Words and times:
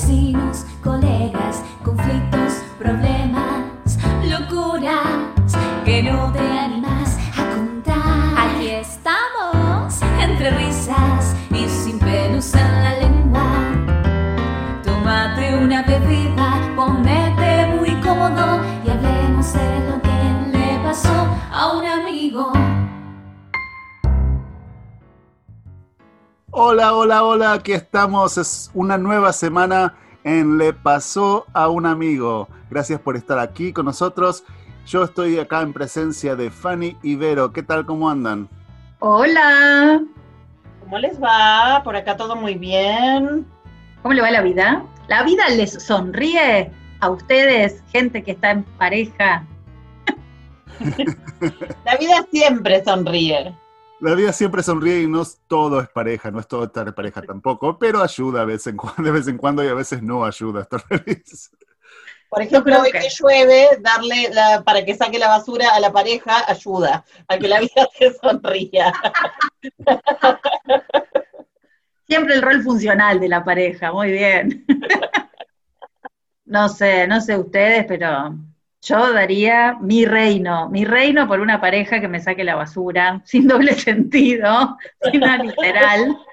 vecinos, 0.00 0.64
colegas, 0.82 1.62
conflictos, 1.84 2.62
problemas, 2.78 3.98
locuras 4.24 5.19
Hola, 26.62 26.94
hola, 26.94 27.24
hola, 27.24 27.52
aquí 27.54 27.72
estamos. 27.72 28.36
Es 28.36 28.70
una 28.74 28.98
nueva 28.98 29.32
semana 29.32 29.94
en 30.24 30.58
Le 30.58 30.74
Pasó 30.74 31.46
a 31.54 31.70
un 31.70 31.86
Amigo. 31.86 32.48
Gracias 32.68 33.00
por 33.00 33.16
estar 33.16 33.38
aquí 33.38 33.72
con 33.72 33.86
nosotros. 33.86 34.44
Yo 34.84 35.04
estoy 35.04 35.38
acá 35.38 35.62
en 35.62 35.72
presencia 35.72 36.36
de 36.36 36.50
Fanny 36.50 36.98
Ibero. 37.02 37.54
¿Qué 37.54 37.62
tal? 37.62 37.86
¿Cómo 37.86 38.10
andan? 38.10 38.46
Hola. 38.98 40.02
¿Cómo 40.80 40.98
les 40.98 41.18
va? 41.18 41.80
Por 41.82 41.96
acá 41.96 42.18
todo 42.18 42.36
muy 42.36 42.56
bien. 42.56 43.46
¿Cómo 44.02 44.12
le 44.12 44.20
va 44.20 44.30
la 44.30 44.42
vida? 44.42 44.84
¿La 45.08 45.22
vida 45.22 45.48
les 45.48 45.82
sonríe 45.82 46.70
a 47.00 47.08
ustedes, 47.08 47.82
gente 47.90 48.22
que 48.22 48.32
está 48.32 48.50
en 48.50 48.64
pareja? 48.76 49.46
La 51.86 51.96
vida 51.96 52.26
siempre 52.30 52.84
sonríe. 52.84 53.56
La 54.00 54.14
vida 54.14 54.32
siempre 54.32 54.62
sonríe 54.62 55.02
y 55.02 55.06
no 55.06 55.22
es 55.22 55.40
todo 55.46 55.80
es 55.80 55.88
pareja, 55.88 56.30
no 56.30 56.40
es 56.40 56.48
todo 56.48 56.64
estar 56.64 56.88
en 56.88 56.94
pareja 56.94 57.20
tampoco, 57.22 57.78
pero 57.78 58.02
ayuda 58.02 58.42
a 58.42 58.44
vez 58.46 58.66
en 58.66 58.76
cuando, 58.76 59.02
de 59.02 59.10
vez 59.10 59.28
en 59.28 59.36
cuando 59.36 59.62
y 59.64 59.68
a 59.68 59.74
veces 59.74 60.02
no 60.02 60.24
ayuda 60.24 60.60
a 60.60 60.62
estar 60.62 60.80
feliz. 60.88 61.50
Por 62.30 62.42
ejemplo, 62.42 62.80
hoy 62.80 62.92
que- 62.92 63.00
que 63.00 63.08
llueve, 63.10 63.68
darle 63.80 64.30
la, 64.32 64.62
para 64.64 64.84
que 64.84 64.94
saque 64.94 65.18
la 65.18 65.28
basura 65.28 65.70
a 65.74 65.80
la 65.80 65.92
pareja 65.92 66.44
ayuda 66.48 67.04
a 67.28 67.38
que 67.38 67.48
la 67.48 67.60
vida 67.60 67.88
se 67.98 68.12
sonría. 68.14 68.92
Siempre 72.06 72.34
el 72.34 72.42
rol 72.42 72.62
funcional 72.62 73.20
de 73.20 73.28
la 73.28 73.44
pareja, 73.44 73.92
muy 73.92 74.12
bien. 74.12 74.64
No 76.44 76.68
sé, 76.68 77.06
no 77.06 77.20
sé 77.20 77.36
ustedes, 77.38 77.84
pero 77.86 78.34
yo 78.82 79.12
daría 79.12 79.76
mi 79.80 80.06
reino, 80.06 80.68
mi 80.70 80.84
reino 80.84 81.28
por 81.28 81.40
una 81.40 81.60
pareja 81.60 82.00
que 82.00 82.08
me 82.08 82.20
saque 82.20 82.44
la 82.44 82.54
basura, 82.54 83.20
sin 83.24 83.46
doble 83.46 83.74
sentido, 83.74 84.78
sino 85.10 85.36
literal. 85.36 86.18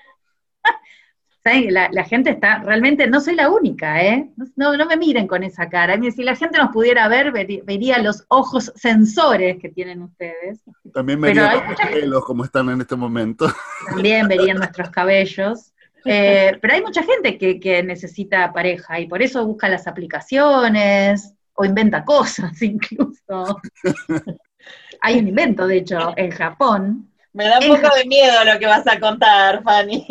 La, 1.69 1.87
la 1.93 2.03
gente 2.03 2.31
está, 2.31 2.59
realmente, 2.59 3.07
no 3.07 3.21
soy 3.21 3.33
la 3.33 3.49
única, 3.49 4.03
¿eh? 4.03 4.29
No, 4.57 4.75
no 4.75 4.85
me 4.85 4.97
miren 4.97 5.27
con 5.27 5.43
esa 5.43 5.69
cara. 5.69 5.97
Si 6.13 6.21
la 6.21 6.35
gente 6.35 6.57
nos 6.57 6.71
pudiera 6.73 7.07
ver, 7.07 7.31
vería 7.31 7.99
los 7.99 8.25
ojos 8.27 8.69
sensores 8.75 9.57
que 9.57 9.69
tienen 9.69 10.01
ustedes. 10.01 10.59
También 10.93 11.23
hay 11.23 11.35
los 11.35 11.79
pelos 11.89 12.25
como 12.25 12.43
están 12.43 12.67
en 12.67 12.81
este 12.81 12.97
momento. 12.97 13.47
también 13.87 14.27
verían 14.27 14.57
nuestros 14.57 14.89
cabellos. 14.89 15.71
Eh, 16.03 16.51
pero 16.61 16.73
hay 16.73 16.81
mucha 16.81 17.03
gente 17.03 17.37
que, 17.37 17.61
que 17.61 17.81
necesita 17.81 18.51
pareja 18.51 18.99
y 18.99 19.07
por 19.07 19.21
eso 19.21 19.45
busca 19.45 19.69
las 19.69 19.87
aplicaciones 19.87 21.36
o 21.57 21.65
inventa 21.65 22.05
cosas 22.05 22.61
incluso. 22.61 23.59
Hay 25.01 25.19
un 25.19 25.27
invento, 25.27 25.67
de 25.67 25.77
hecho, 25.77 26.13
en 26.17 26.31
Japón. 26.31 27.11
Me 27.33 27.45
da 27.47 27.59
un 27.59 27.67
poco 27.67 27.95
de 27.95 28.05
miedo 28.05 28.33
lo 28.45 28.57
que 28.57 28.65
vas 28.65 28.87
a 28.87 28.99
contar, 28.99 29.61
Fanny. 29.63 30.05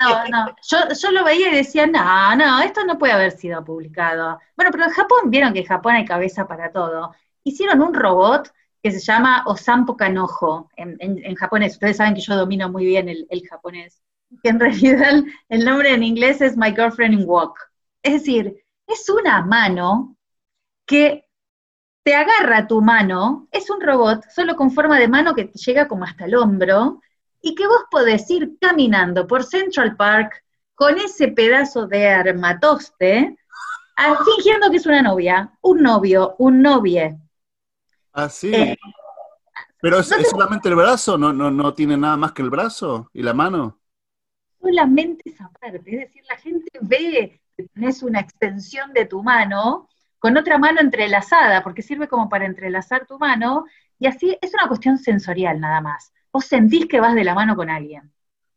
No, 0.00 0.24
no, 0.24 0.46
no. 0.46 0.56
Yo, 0.68 0.78
yo 1.00 1.10
lo 1.12 1.24
veía 1.24 1.50
y 1.52 1.56
decía, 1.56 1.86
no, 1.86 2.34
no, 2.34 2.60
esto 2.62 2.84
no 2.84 2.98
puede 2.98 3.12
haber 3.12 3.30
sido 3.32 3.64
publicado. 3.64 4.40
Bueno, 4.56 4.72
pero 4.72 4.84
en 4.84 4.90
Japón, 4.90 5.30
vieron 5.30 5.52
que 5.52 5.60
en 5.60 5.66
Japón 5.66 5.94
hay 5.94 6.04
cabeza 6.04 6.48
para 6.48 6.72
todo. 6.72 7.14
Hicieron 7.44 7.80
un 7.80 7.94
robot 7.94 8.52
que 8.82 8.90
se 8.90 8.98
llama 9.00 9.44
Osampo 9.46 9.96
Kanojo 9.96 10.68
en, 10.76 10.96
en- 10.98 11.24
en 11.24 11.34
japonés. 11.36 11.74
Ustedes 11.74 11.96
saben 11.96 12.14
que 12.14 12.20
yo 12.20 12.34
domino 12.36 12.68
muy 12.68 12.84
bien 12.86 13.08
el, 13.08 13.26
el 13.30 13.46
japonés. 13.48 14.02
Que 14.42 14.48
en 14.48 14.58
realidad 14.60 15.22
el 15.48 15.64
nombre 15.64 15.92
en 15.94 16.02
inglés 16.02 16.40
es 16.40 16.56
My 16.56 16.70
Girlfriend 16.74 17.14
in 17.20 17.24
Walk. 17.28 17.56
Es 18.02 18.14
decir, 18.14 18.64
es 18.88 19.08
una 19.08 19.42
mano 19.42 20.13
que 20.86 21.26
te 22.02 22.14
agarra 22.14 22.66
tu 22.66 22.82
mano, 22.82 23.48
es 23.50 23.70
un 23.70 23.80
robot 23.80 24.24
solo 24.34 24.56
con 24.56 24.70
forma 24.70 24.98
de 24.98 25.08
mano 25.08 25.34
que 25.34 25.46
te 25.46 25.58
llega 25.58 25.88
como 25.88 26.04
hasta 26.04 26.26
el 26.26 26.34
hombro, 26.34 27.00
y 27.40 27.54
que 27.54 27.66
vos 27.66 27.84
podés 27.90 28.28
ir 28.30 28.58
caminando 28.58 29.26
por 29.26 29.44
Central 29.44 29.96
Park 29.96 30.42
con 30.74 30.96
ese 30.98 31.28
pedazo 31.28 31.86
de 31.86 32.08
armatoste, 32.08 33.36
ah, 33.96 34.18
fingiendo 34.24 34.70
que 34.70 34.78
es 34.78 34.86
una 34.86 35.02
novia, 35.02 35.52
un 35.60 35.82
novio, 35.82 36.36
un 36.38 36.62
novie. 36.62 37.18
Ah, 38.12 38.28
sí. 38.30 38.54
Eh, 38.54 38.76
Pero 39.80 39.98
es, 39.98 40.10
no 40.10 40.16
es 40.16 40.30
solamente 40.30 40.70
el 40.70 40.74
brazo, 40.74 41.18
¿No, 41.18 41.32
no, 41.32 41.50
no 41.50 41.74
tiene 41.74 41.98
nada 41.98 42.16
más 42.16 42.32
que 42.32 42.40
el 42.40 42.48
brazo 42.48 43.10
y 43.12 43.22
la 43.22 43.34
mano. 43.34 43.78
Solamente 44.60 45.30
esa 45.30 45.50
parte, 45.60 45.82
es 45.84 46.00
decir, 46.00 46.22
la 46.28 46.36
gente 46.36 46.70
ve 46.80 47.42
que 47.56 47.68
tenés 47.74 48.02
una 48.02 48.20
extensión 48.20 48.92
de 48.94 49.04
tu 49.04 49.22
mano 49.22 49.88
con 50.24 50.38
otra 50.38 50.56
mano 50.56 50.80
entrelazada, 50.80 51.62
porque 51.62 51.82
sirve 51.82 52.08
como 52.08 52.30
para 52.30 52.46
entrelazar 52.46 53.06
tu 53.06 53.18
mano, 53.18 53.66
y 53.98 54.06
así 54.06 54.38
es 54.40 54.54
una 54.54 54.68
cuestión 54.68 54.96
sensorial 54.96 55.60
nada 55.60 55.82
más. 55.82 56.14
Vos 56.32 56.46
sentís 56.46 56.86
que 56.86 56.98
vas 56.98 57.14
de 57.14 57.24
la 57.24 57.34
mano 57.34 57.54
con 57.54 57.68
alguien. 57.68 58.10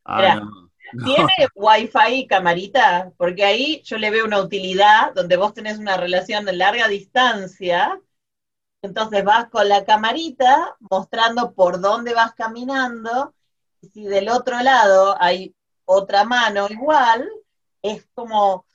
Ah, 0.06 0.36
no. 0.36 0.72
¿Tiene 1.04 1.50
wifi 1.56 2.14
y 2.14 2.26
camarita? 2.26 3.12
Porque 3.18 3.44
ahí 3.44 3.82
yo 3.84 3.98
le 3.98 4.12
veo 4.12 4.24
una 4.24 4.40
utilidad 4.40 5.14
donde 5.14 5.36
vos 5.36 5.54
tenés 5.54 5.78
una 5.78 5.98
relación 5.98 6.46
de 6.46 6.54
larga 6.54 6.88
distancia. 6.88 8.00
Entonces 8.82 9.26
vas 9.26 9.50
con 9.50 9.68
la 9.68 9.84
camarita 9.84 10.78
mostrando 10.90 11.52
por 11.52 11.82
dónde 11.82 12.14
vas 12.14 12.34
caminando. 12.34 13.34
Y 13.82 13.90
si 13.90 14.06
del 14.06 14.30
otro 14.30 14.58
lado 14.62 15.18
hay 15.20 15.54
otra 15.84 16.24
mano 16.24 16.68
igual, 16.70 17.30
es 17.82 18.08
como 18.14 18.66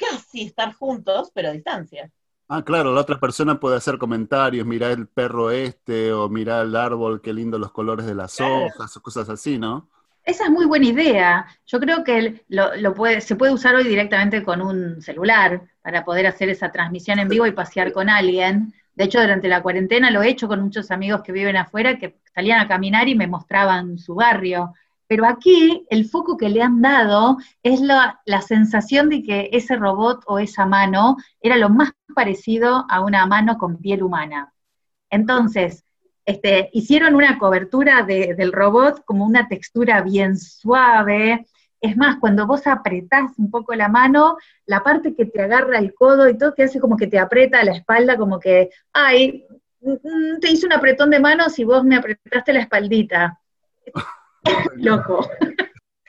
casi 0.00 0.42
estar 0.46 0.72
juntos, 0.74 1.30
pero 1.34 1.48
a 1.48 1.52
distancia. 1.52 2.10
Ah, 2.48 2.64
claro, 2.64 2.92
la 2.92 3.00
otra 3.02 3.20
persona 3.20 3.60
puede 3.60 3.76
hacer 3.76 3.96
comentarios, 3.96 4.66
mirar 4.66 4.90
el 4.92 5.06
perro 5.08 5.50
este 5.52 6.12
o 6.12 6.28
mirar 6.28 6.66
el 6.66 6.74
árbol, 6.76 7.20
qué 7.22 7.32
lindo 7.32 7.58
los 7.58 7.70
colores 7.72 8.06
de 8.06 8.14
las 8.16 8.36
Claro. 8.36 8.66
hojas 8.66 8.96
o 8.96 9.02
cosas 9.02 9.28
así, 9.28 9.56
¿no? 9.58 9.88
Esa 10.24 10.44
es 10.44 10.50
muy 10.50 10.66
buena 10.66 10.86
idea. 10.86 11.46
Yo 11.66 11.80
creo 11.80 12.04
que 12.04 12.44
lo 12.48 12.94
puede, 12.94 13.20
se 13.20 13.36
puede 13.36 13.52
usar 13.52 13.74
hoy 13.74 13.84
directamente 13.84 14.42
con 14.42 14.60
un 14.62 15.00
celular 15.02 15.62
para 15.82 16.04
poder 16.04 16.26
hacer 16.26 16.48
esa 16.50 16.70
transmisión 16.70 17.18
en 17.18 17.28
vivo 17.28 17.46
y 17.46 17.52
pasear 17.52 17.92
con 17.92 18.08
alguien. 18.08 18.72
De 18.94 19.04
hecho, 19.04 19.20
durante 19.20 19.48
la 19.48 19.62
cuarentena 19.62 20.10
lo 20.10 20.22
he 20.22 20.28
hecho 20.28 20.46
con 20.46 20.60
muchos 20.60 20.90
amigos 20.90 21.22
que 21.22 21.32
viven 21.32 21.56
afuera 21.56 21.98
que 21.98 22.16
salían 22.34 22.60
a 22.60 22.68
caminar 22.68 23.08
y 23.08 23.14
me 23.14 23.26
mostraban 23.26 23.98
su 23.98 24.14
barrio. 24.14 24.74
Pero 25.10 25.26
aquí 25.26 25.84
el 25.90 26.04
foco 26.08 26.36
que 26.36 26.48
le 26.48 26.62
han 26.62 26.80
dado 26.82 27.38
es 27.64 27.80
la, 27.80 28.20
la 28.26 28.42
sensación 28.42 29.08
de 29.08 29.24
que 29.24 29.48
ese 29.50 29.74
robot 29.74 30.22
o 30.28 30.38
esa 30.38 30.66
mano 30.66 31.16
era 31.40 31.56
lo 31.56 31.68
más 31.68 31.90
parecido 32.14 32.86
a 32.88 33.00
una 33.00 33.26
mano 33.26 33.58
con 33.58 33.78
piel 33.78 34.04
humana. 34.04 34.52
Entonces, 35.10 35.84
este, 36.24 36.70
hicieron 36.72 37.16
una 37.16 37.38
cobertura 37.38 38.04
de- 38.04 38.36
del 38.36 38.52
robot 38.52 39.04
como 39.04 39.26
una 39.26 39.48
textura 39.48 40.00
bien 40.02 40.38
suave. 40.38 41.44
Es 41.80 41.96
más, 41.96 42.18
cuando 42.20 42.46
vos 42.46 42.68
apretás 42.68 43.32
un 43.36 43.50
poco 43.50 43.74
la 43.74 43.88
mano, 43.88 44.36
la 44.64 44.84
parte 44.84 45.16
que 45.16 45.24
te 45.26 45.42
agarra 45.42 45.78
el 45.80 45.92
codo 45.92 46.28
y 46.28 46.38
todo 46.38 46.52
te 46.54 46.62
hace 46.62 46.78
como 46.78 46.96
que 46.96 47.08
te 47.08 47.18
aprieta 47.18 47.64
la 47.64 47.72
espalda, 47.72 48.16
como 48.16 48.38
que, 48.38 48.70
ay, 48.92 49.44
mm, 49.80 50.38
te 50.40 50.52
hice 50.52 50.66
un 50.66 50.72
apretón 50.72 51.10
de 51.10 51.18
manos 51.18 51.58
y 51.58 51.64
vos 51.64 51.82
me 51.82 51.96
apretaste 51.96 52.52
la 52.52 52.60
espaldita. 52.60 53.40
Loco. 54.76 55.28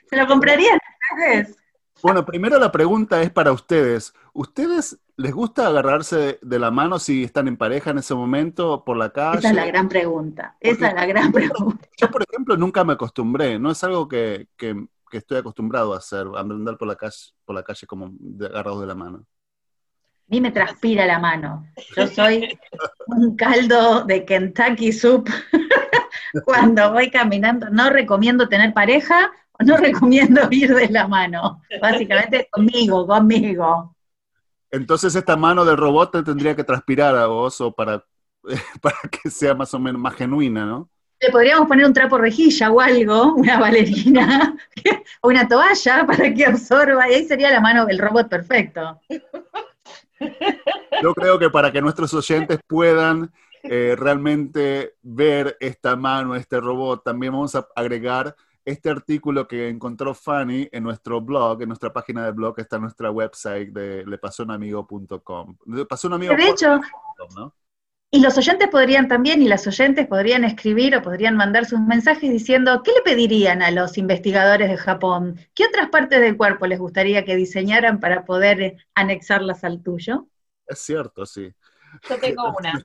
¿Se 0.10 0.18
lo 0.18 0.28
comprarían 0.28 0.78
ustedes? 1.14 1.58
Bueno, 2.02 2.26
primero 2.26 2.58
la 2.58 2.72
pregunta 2.72 3.22
es 3.22 3.30
para 3.32 3.52
ustedes. 3.52 4.14
¿Ustedes 4.34 5.00
les 5.18 5.34
gusta 5.34 5.68
agarrarse 5.68 6.40
de, 6.42 6.60
la 6.60 6.72
mano 6.72 6.98
si 6.98 7.24
están 7.24 7.48
en 7.48 7.58
pareja 7.58 7.92
en 7.92 8.00
ese 8.00 8.16
momento 8.16 8.84
por 8.84 8.98
la 8.98 9.12
calle? 9.12 9.40
Esa 9.40 9.50
es 9.50 9.56
la 9.56 9.66
gran 9.68 9.88
pregunta. 9.88 10.58
Esa 10.60 10.88
es 10.88 10.94
la 10.96 11.06
gran 11.06 11.32
pregunta. 11.32 11.88
Yo, 11.98 12.10
por 12.10 12.24
ejemplo, 12.24 12.58
nunca 12.58 12.84
me 12.84 12.94
acostumbré. 12.94 13.60
No 13.60 13.70
es 13.72 13.84
algo 13.84 14.08
que, 14.08 14.48
que- 14.58 14.88
que 15.12 15.18
estoy 15.18 15.38
acostumbrado 15.40 15.94
a 15.94 15.98
hacer, 15.98 16.26
a 16.36 16.40
andar 16.40 16.78
por 16.78 16.88
la 16.88 16.96
calle, 16.96 17.18
por 17.44 17.54
la 17.54 17.64
calle 17.64 17.86
como 17.86 18.12
de- 18.18 18.46
agarrados 18.48 18.80
de 18.80 18.88
la 18.88 18.96
mano. 18.96 19.26
A 20.32 20.34
mí 20.34 20.40
me 20.40 20.52
transpira 20.52 21.06
la 21.06 21.20
mano. 21.20 21.68
Yo 21.96 22.08
soy 22.08 22.58
un 23.08 23.36
caldo 23.36 24.06
de 24.06 24.24
Kentucky 24.24 24.94
Soup 24.94 25.30
cuando 26.46 26.94
voy 26.94 27.12
caminando. 27.12 27.70
No 27.70 27.90
recomiendo 27.90 28.48
tener 28.48 28.74
pareja 28.74 29.32
no 29.64 29.78
recomiendo 29.78 30.48
ir 30.52 30.74
de 30.74 30.90
la 30.90 31.08
mano. 31.08 31.62
Básicamente 31.82 32.48
conmigo, 32.52 33.06
conmigo. 33.06 33.96
Entonces 34.70 35.16
esta 35.16 35.36
mano 35.36 35.66
del 35.66 35.78
robot 35.78 36.12
te 36.12 36.24
tendría 36.24 36.56
que 36.56 36.64
transpirar 36.64 37.16
a 37.16 37.28
vos 37.28 37.60
o 37.62 37.72
para, 37.74 38.04
para 38.82 38.98
que 39.10 39.30
sea 39.30 39.54
más 39.54 39.74
o 39.74 39.80
menos 39.80 40.02
más 40.02 40.16
genuina, 40.16 40.66
¿no? 40.66 40.90
Le 41.20 41.30
podríamos 41.30 41.68
poner 41.68 41.86
un 41.86 41.94
trapo 41.94 42.18
rejilla 42.18 42.72
o 42.72 42.80
algo, 42.80 43.36
una 43.36 43.60
bailarina, 43.60 44.56
o 45.22 45.30
una 45.30 45.48
toalla 45.48 46.04
para 46.08 46.34
que 46.34 46.46
absorba, 46.46 47.08
y 47.08 47.14
ahí 47.14 47.26
sería 47.26 47.52
la 47.52 47.60
mano, 47.60 47.88
el 47.88 48.00
robot 48.00 48.28
perfecto. 48.28 49.00
Yo 51.04 51.14
creo 51.14 51.40
que 51.40 51.50
para 51.50 51.72
que 51.72 51.82
nuestros 51.82 52.14
oyentes 52.14 52.60
puedan 52.68 53.32
eh, 53.64 53.96
realmente 53.98 54.96
ver 55.02 55.58
esta 55.60 55.96
mano, 55.96 56.36
este 56.36 56.60
robot, 56.60 57.04
también 57.04 57.34
vamos 57.34 57.56
a 57.56 57.68
agregar 57.76 58.36
este 58.64 58.90
artículo 58.90 59.48
que 59.48 59.70
encontró 59.70 60.14
Fanny 60.14 60.70
en 60.72 60.84
nuestro 60.84 61.22
blog, 61.22 61.62
en 61.62 61.70
nuestra 61.70 61.92
página 61.92 62.26
de 62.26 62.32
blog, 62.32 62.60
está 62.60 62.76
en 62.76 62.84
nuestra 62.84 63.10
website 63.10 63.70
de 63.70 64.06
lepasonamigo.com. 64.06 65.58
De 65.66 66.50
hecho, 66.50 66.80
¿no? 67.36 67.54
Y 68.14 68.20
los 68.20 68.38
oyentes 68.38 68.68
podrían 68.68 69.08
también, 69.08 69.42
y 69.42 69.48
las 69.48 69.66
oyentes 69.68 70.06
podrían 70.06 70.44
escribir 70.44 70.98
o 70.98 71.02
podrían 71.02 71.38
mandar 71.38 71.66
sus 71.66 71.80
mensajes 71.80 72.30
diciendo, 72.30 72.84
¿qué 72.84 72.92
le 72.92 73.02
pedirían 73.04 73.62
a 73.62 73.72
los 73.72 73.98
investigadores 73.98 74.70
de 74.70 74.76
Japón? 74.76 75.40
¿Qué 75.56 75.66
otras 75.66 75.90
partes 75.90 76.20
del 76.20 76.36
cuerpo 76.36 76.68
les 76.68 76.78
gustaría 76.78 77.24
que 77.24 77.38
diseñaran 77.38 78.02
para 78.02 78.26
poder 78.26 78.62
eh, 78.62 78.78
anexarlas 78.96 79.64
al 79.64 79.82
tuyo? 79.82 80.28
Es 80.68 80.80
cierto, 80.80 81.26
sí. 81.26 81.54
Yo 82.10 82.20
tengo 82.20 82.54
una. 82.60 82.84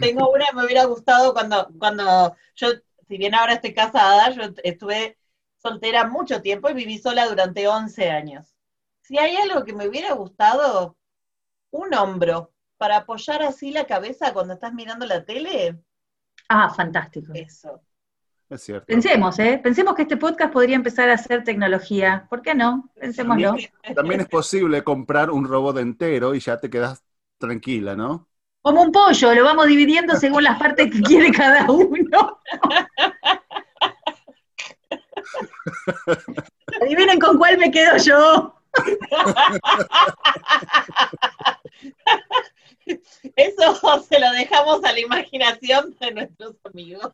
tengo 0.00 0.30
una, 0.30 0.46
me 0.54 0.64
hubiera 0.64 0.86
gustado 0.86 1.34
cuando, 1.34 1.68
cuando 1.78 2.34
yo, 2.54 2.68
si 3.06 3.18
bien 3.18 3.34
ahora 3.34 3.52
estoy 3.52 3.74
casada, 3.74 4.30
yo 4.30 4.54
estuve 4.64 5.18
soltera 5.58 6.06
mucho 6.06 6.40
tiempo 6.40 6.70
y 6.70 6.74
viví 6.74 6.96
sola 6.98 7.26
durante 7.26 7.68
11 7.68 8.08
años. 8.08 8.54
Si 9.02 9.18
hay 9.18 9.36
algo 9.36 9.64
que 9.64 9.74
me 9.74 9.86
hubiera 9.86 10.14
gustado, 10.14 10.96
un 11.72 11.92
hombro 11.92 12.54
para 12.78 12.98
apoyar 12.98 13.42
así 13.42 13.70
la 13.70 13.84
cabeza 13.84 14.32
cuando 14.32 14.54
estás 14.54 14.72
mirando 14.72 15.06
la 15.06 15.24
tele. 15.24 15.78
Ah, 16.48 16.70
fantástico. 16.70 17.32
Eso. 17.34 17.82
Es 18.48 18.62
cierto. 18.62 18.86
Pensemos, 18.86 19.38
¿eh? 19.40 19.60
Pensemos 19.62 19.94
que 19.94 20.02
este 20.02 20.16
podcast 20.16 20.52
podría 20.52 20.76
empezar 20.76 21.08
a 21.08 21.18
ser 21.18 21.42
tecnología. 21.42 22.26
¿Por 22.30 22.42
qué 22.42 22.54
no? 22.54 22.90
Pensémoslo. 22.94 23.48
También, 23.48 23.70
también 23.94 24.20
es 24.20 24.28
posible 24.28 24.84
comprar 24.84 25.30
un 25.30 25.48
robot 25.48 25.78
entero 25.78 26.34
y 26.34 26.40
ya 26.40 26.58
te 26.58 26.70
quedas 26.70 27.02
tranquila, 27.38 27.96
¿no? 27.96 28.28
Como 28.62 28.82
un 28.82 28.92
pollo, 28.92 29.34
lo 29.34 29.44
vamos 29.44 29.66
dividiendo 29.66 30.14
según 30.16 30.44
las 30.44 30.58
partes 30.58 30.90
que 30.90 31.00
quiere 31.00 31.30
cada 31.32 31.70
uno. 31.70 32.40
Adivinen 36.80 37.18
con 37.18 37.38
cuál 37.38 37.58
me 37.58 37.70
quedo 37.70 37.96
yo. 37.98 38.54
Eso 43.36 44.02
se 44.08 44.20
lo 44.20 44.30
dejamos 44.32 44.84
a 44.84 44.92
la 44.92 45.00
imaginación 45.00 45.96
de 46.00 46.12
nuestros 46.12 46.54
amigos. 46.64 47.12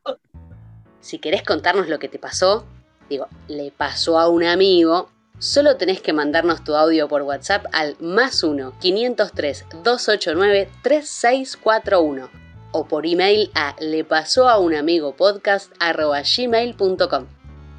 Si 1.00 1.18
querés 1.18 1.42
contarnos 1.42 1.88
lo 1.88 1.98
que 1.98 2.08
te 2.08 2.18
pasó, 2.18 2.64
digo, 3.08 3.26
le 3.48 3.70
pasó 3.72 4.18
a 4.18 4.28
un 4.28 4.44
amigo, 4.44 5.10
solo 5.38 5.76
tenés 5.76 6.00
que 6.00 6.12
mandarnos 6.12 6.62
tu 6.62 6.76
audio 6.76 7.08
por 7.08 7.22
WhatsApp 7.22 7.66
al 7.72 7.96
más 8.00 8.44
1 8.44 8.74
503 8.78 9.66
289 9.82 10.70
3641 10.82 12.42
o 12.72 12.86
por 12.86 13.06
email 13.06 13.50
a 13.54 13.74
le 13.80 14.04
pasó 14.04 14.48
a 14.48 14.58
un 14.58 14.74
amigo 14.74 15.14
podcast 15.14 15.72
gmail.com. 15.78 17.26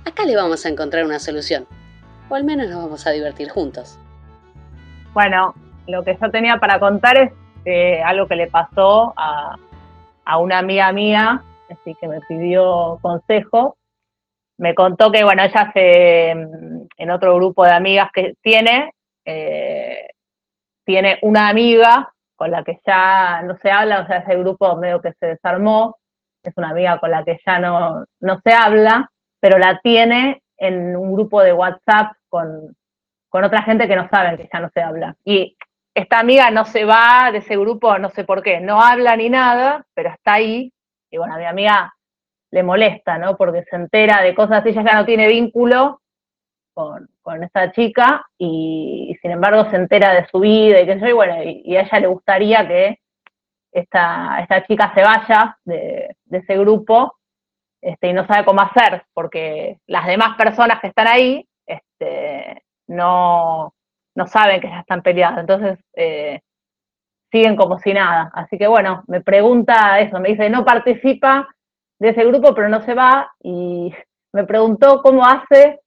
Acá 0.06 0.26
le 0.26 0.36
vamos 0.36 0.66
a 0.66 0.70
encontrar 0.70 1.06
una 1.06 1.20
solución, 1.20 1.66
o 2.30 2.36
al 2.36 2.44
menos 2.44 2.70
nos 2.70 2.84
vamos 2.84 3.08
a 3.08 3.12
divertir 3.12 3.50
juntos. 3.50 3.98
Bueno, 5.14 5.56
lo 5.88 6.04
que 6.04 6.18
yo 6.22 6.30
tenía 6.30 6.58
para 6.58 6.80
contar 6.80 7.18
es 7.18 7.32
eh, 7.66 8.02
algo 8.04 8.28
que 8.28 8.36
le 8.36 8.48
pasó 8.48 9.14
a, 9.16 9.58
una 10.40 10.60
amiga 10.60 10.92
mía, 10.92 11.44
así 11.70 11.96
que 12.00 12.08
me 12.08 12.22
pidió 12.22 13.00
consejo. 13.02 13.78
Me 14.58 14.76
contó 14.76 15.12
que, 15.12 15.24
bueno, 15.24 15.44
ella 15.44 15.72
se, 15.74 16.30
en 16.32 17.12
otro 17.12 17.36
grupo 17.36 17.66
de 17.66 17.72
amigas 17.72 18.10
que 18.14 18.36
tiene, 18.42 18.94
eh, 19.26 20.08
tiene 20.86 21.20
una 21.22 21.50
amiga 21.50 22.14
con 22.36 22.52
la 22.52 22.64
que 22.64 22.80
ya 22.86 23.42
no 23.44 23.58
se 23.58 23.72
habla, 23.72 24.02
o 24.02 24.08
sea, 24.08 24.18
ese 24.18 24.36
grupo 24.38 24.76
medio 24.76 25.02
que 25.02 25.14
se 25.20 25.28
desarmó, 25.28 25.98
es 26.44 26.54
una 26.58 26.70
amiga 26.70 27.00
con 27.00 27.12
la 27.12 27.24
que 27.24 27.40
ya 27.46 27.60
no, 27.60 28.06
no 28.20 28.42
se 28.44 28.54
habla, 28.54 29.10
pero 29.40 29.58
la 29.58 29.80
tiene 29.82 30.42
en 30.58 30.96
un 30.96 31.14
grupo 31.14 31.42
de 31.42 31.54
WhatsApp 31.54 32.14
con, 32.30 32.76
con 33.30 33.44
otra 33.44 33.64
gente 33.64 33.88
que 33.88 33.96
no 33.96 34.08
saben 34.10 34.38
que 34.38 34.50
ya 34.52 34.60
no 34.60 34.70
se 34.74 34.82
habla. 34.82 35.16
Y 35.24 35.56
esta 35.96 36.20
amiga 36.20 36.50
no 36.52 36.66
se 36.66 36.86
va 36.86 37.30
de 37.32 37.40
ese 37.40 37.56
grupo, 37.56 37.98
no 38.00 38.10
sé 38.10 38.24
por 38.24 38.42
qué, 38.42 38.60
no 38.60 38.82
habla 38.82 39.16
ni 39.16 39.30
nada, 39.30 39.86
pero 39.94 40.10
está 40.10 40.34
ahí, 40.34 40.74
y 41.12 41.18
bueno, 41.18 41.36
a 41.36 41.38
mi 41.38 41.46
amiga 41.46 41.94
le 42.52 42.64
molesta, 42.64 43.18
¿no? 43.18 43.38
Porque 43.38 43.64
se 43.64 43.76
entera 43.76 44.22
de 44.22 44.34
cosas, 44.34 44.66
ella 44.66 44.84
ya 44.84 44.96
no 44.96 45.06
tiene 45.06 45.28
vínculo 45.28 46.02
con, 46.74 47.08
con 47.22 47.44
esta 47.44 47.72
chica, 47.72 48.26
y, 48.38 49.16
sin 49.22 49.32
embargo 49.32 49.70
se 49.70 49.76
entera 49.76 50.14
de 50.14 50.28
su 50.28 50.40
vida 50.40 50.82
y 50.82 50.86
sé 50.86 51.00
yo, 51.00 51.08
y 51.08 51.14
bueno, 51.14 51.44
y, 51.44 51.76
a 51.76 51.82
ella 51.82 52.00
le 52.00 52.08
gustaría 52.08 52.68
que 52.68 53.00
esta, 53.72 54.40
esta 54.42 54.66
chica 54.66 54.92
se 54.96 55.04
vaya 55.04 55.58
de, 55.64 56.16
de 56.26 56.38
ese 56.40 56.58
grupo, 56.58 57.18
este, 57.82 58.10
y 58.10 58.14
no 58.14 58.26
sabe 58.26 58.46
cómo 58.46 58.62
hacer, 58.62 59.04
porque 59.14 59.80
las 59.88 60.08
demás 60.08 60.38
personas 60.38 60.80
que 60.80 60.88
están 60.88 61.08
ahí, 61.08 61.48
este, 61.68 62.64
no, 62.88 63.74
no 64.16 64.28
saben 64.28 64.62
que 64.62 64.70
ya 64.70 64.80
están 64.80 65.02
peleadas, 65.02 65.40
entonces 65.40 65.80
eh, 65.94 66.42
siguen 67.32 67.56
como 67.56 67.80
si 67.80 67.94
nada. 67.94 68.32
Así 68.34 68.58
que 68.58 68.68
bueno, 68.68 69.04
me 69.08 69.22
pregunta 69.22 70.00
eso, 70.00 70.20
me 70.20 70.30
dice, 70.30 70.50
no 70.50 70.64
participa 70.64 71.48
de 72.00 72.10
ese 72.10 72.24
grupo, 72.26 72.54
pero 72.54 72.70
no 72.70 72.82
se 72.84 72.94
va, 72.94 73.32
y 73.42 73.94
me 74.34 74.44
preguntó 74.46 75.02
cómo 75.02 75.26
hace 75.26 75.80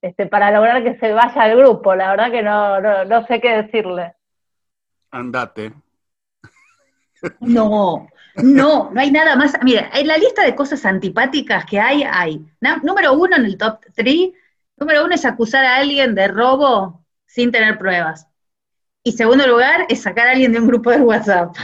este, 0.00 0.26
para 0.26 0.50
lograr 0.50 0.82
que 0.82 0.98
se 0.98 1.12
vaya 1.12 1.42
al 1.42 1.56
grupo. 1.56 1.94
La 1.94 2.10
verdad 2.10 2.30
que 2.30 2.42
no, 2.42 3.04
no, 3.04 3.26
sé 3.26 3.40
qué 3.40 3.62
decirle. 3.62 4.14
Andate. 5.10 5.72
No, 7.38 8.08
no, 8.34 8.90
no 8.90 9.00
hay 9.00 9.12
nada 9.12 9.36
más. 9.36 9.56
Mira, 9.62 9.90
en 9.94 10.08
la 10.08 10.18
lista 10.18 10.42
de 10.42 10.56
cosas 10.56 10.84
antipáticas 10.84 11.64
que 11.66 11.78
hay, 11.78 12.02
hay. 12.02 12.44
número 12.82 13.12
uno 13.12 13.36
en 13.36 13.44
el 13.44 13.56
top 13.56 13.78
3, 13.94 14.30
número 14.76 15.04
uno 15.04 15.14
es 15.14 15.24
acusar 15.24 15.64
a 15.64 15.76
alguien 15.76 16.16
de 16.16 16.26
robo 16.26 17.01
sin 17.32 17.50
tener 17.50 17.78
pruebas. 17.78 18.26
Y 19.02 19.12
segundo 19.12 19.46
lugar, 19.46 19.86
es 19.88 20.02
sacar 20.02 20.28
a 20.28 20.32
alguien 20.32 20.52
de 20.52 20.60
un 20.60 20.66
grupo 20.66 20.90
de 20.90 21.00
WhatsApp. 21.00 21.54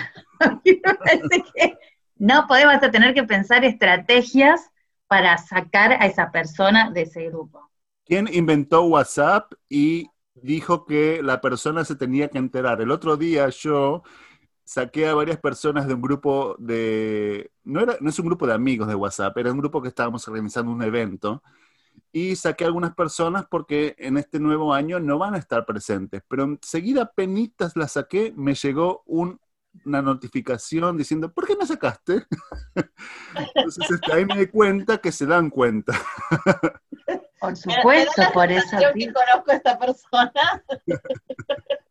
no 2.17 2.47
podemos 2.49 2.81
tener 2.81 3.15
que 3.15 3.23
pensar 3.25 3.65
estrategias 3.65 4.71
para 5.07 5.37
sacar 5.37 5.93
a 5.93 6.07
esa 6.07 6.33
persona 6.33 6.91
de 6.91 7.03
ese 7.03 7.29
grupo. 7.29 7.71
¿Quién 8.07 8.29
inventó 8.33 8.83
WhatsApp 8.85 9.53
y 9.69 10.09
dijo 10.35 10.87
que 10.87 11.23
la 11.23 11.41
persona 11.41 11.85
se 11.85 11.97
tenía 11.97 12.29
que 12.29 12.39
enterar? 12.39 12.81
El 12.81 12.91
otro 12.91 13.17
día 13.17 13.49
yo 13.51 14.03
saqué 14.65 15.07
a 15.07 15.15
varias 15.15 15.39
personas 15.39 15.87
de 15.87 15.95
un 15.95 16.01
grupo 16.01 16.57
de, 16.59 17.51
no, 17.65 17.81
era, 17.81 17.97
no 18.01 18.09
es 18.09 18.19
un 18.19 18.27
grupo 18.27 18.47
de 18.47 18.55
amigos 18.55 18.89
de 18.89 18.95
WhatsApp, 18.95 19.37
era 19.37 19.53
un 19.53 19.59
grupo 19.59 19.83
que 19.83 19.89
estábamos 19.89 20.27
organizando 20.27 20.73
un 20.73 20.83
evento 20.83 21.43
y 22.13 22.37
saqué 22.37 22.65
a 22.65 22.67
algunas 22.69 22.95
personas 22.95 23.47
porque 23.51 23.95
en 23.99 24.17
este 24.17 24.41
nuevo 24.41 24.75
año 24.75 25.01
no 25.01 25.19
van 25.19 25.35
a 25.35 25.39
estar 25.39 25.65
presentes. 25.67 26.23
Pero 26.29 26.45
enseguida 26.45 27.13
penitas 27.13 27.77
las 27.77 27.93
saqué, 27.93 28.33
me 28.37 28.55
llegó 28.55 29.03
una 29.07 30.03
notificación 30.03 30.97
diciendo, 30.97 31.33
¿por 31.33 31.47
qué 31.47 31.57
me 31.57 31.67
sacaste? 31.67 32.27
Entonces 33.55 33.91
este, 33.91 34.13
ahí 34.13 34.25
me 34.25 34.39
di 34.39 34.47
cuenta 34.47 34.99
que 34.99 35.13
se 35.13 35.27
dan 35.27 35.51
cuenta. 35.51 35.93
Por 37.41 37.57
supuesto, 37.57 38.23
por 38.35 38.51
eso. 38.51 38.81
Yo 38.81 38.93
que 38.93 39.13
conozco 39.13 39.53
a 39.53 39.55
esta 39.55 39.79
persona. 39.79 40.65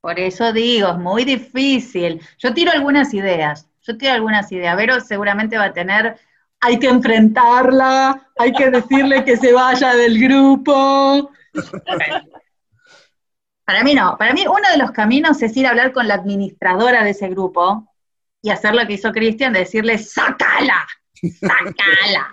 Por 0.00 0.18
eso 0.20 0.52
digo, 0.52 0.90
es 0.90 0.98
muy 0.98 1.24
difícil. 1.24 2.20
Yo 2.36 2.52
tiro 2.52 2.70
algunas 2.72 3.14
ideas, 3.14 3.70
yo 3.80 3.96
tiro 3.96 4.12
algunas 4.12 4.52
ideas. 4.52 4.76
Vero 4.76 5.00
seguramente 5.00 5.56
va 5.56 5.64
a 5.64 5.72
tener 5.72 6.18
hay 6.64 6.78
que 6.78 6.88
enfrentarla, 6.88 8.30
hay 8.38 8.52
que 8.54 8.70
decirle 8.70 9.22
que 9.22 9.36
se 9.36 9.52
vaya 9.52 9.94
del 9.94 10.18
grupo. 10.18 11.30
Para 13.66 13.84
mí 13.84 13.94
no, 13.94 14.16
para 14.16 14.32
mí 14.32 14.46
uno 14.46 14.70
de 14.72 14.78
los 14.78 14.90
caminos 14.90 15.42
es 15.42 15.54
ir 15.58 15.66
a 15.66 15.70
hablar 15.70 15.92
con 15.92 16.08
la 16.08 16.14
administradora 16.14 17.04
de 17.04 17.10
ese 17.10 17.28
grupo 17.28 17.94
y 18.40 18.48
hacer 18.48 18.74
lo 18.74 18.86
que 18.86 18.94
hizo 18.94 19.12
Cristian, 19.12 19.52
de 19.52 19.60
decirle, 19.60 19.98
¡sácala! 19.98 20.86
¡sácala! 21.38 22.32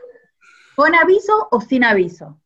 ¿Con 0.75 0.95
aviso 0.95 1.49
o 1.51 1.59
sin 1.59 1.83
aviso? 1.83 2.39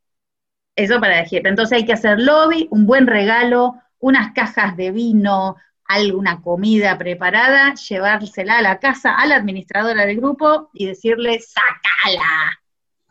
Eso 0.76 1.00
para 1.00 1.18
decir. 1.18 1.46
Entonces 1.46 1.78
hay 1.78 1.86
que 1.86 1.94
hacer 1.94 2.20
lobby, 2.20 2.68
un 2.72 2.88
buen 2.88 3.06
regalo, 3.06 3.76
unas 4.00 4.34
cajas 4.34 4.76
de 4.76 4.90
vino, 4.90 5.56
alguna 5.86 6.42
comida 6.42 6.98
preparada, 6.98 7.74
llevársela 7.76 8.58
a 8.58 8.62
la 8.62 8.80
casa 8.80 9.16
a 9.16 9.26
la 9.28 9.36
administradora 9.36 10.06
del 10.06 10.18
grupo 10.18 10.70
y 10.74 10.88
decirle, 10.88 11.40
¡sácala! 11.40 12.60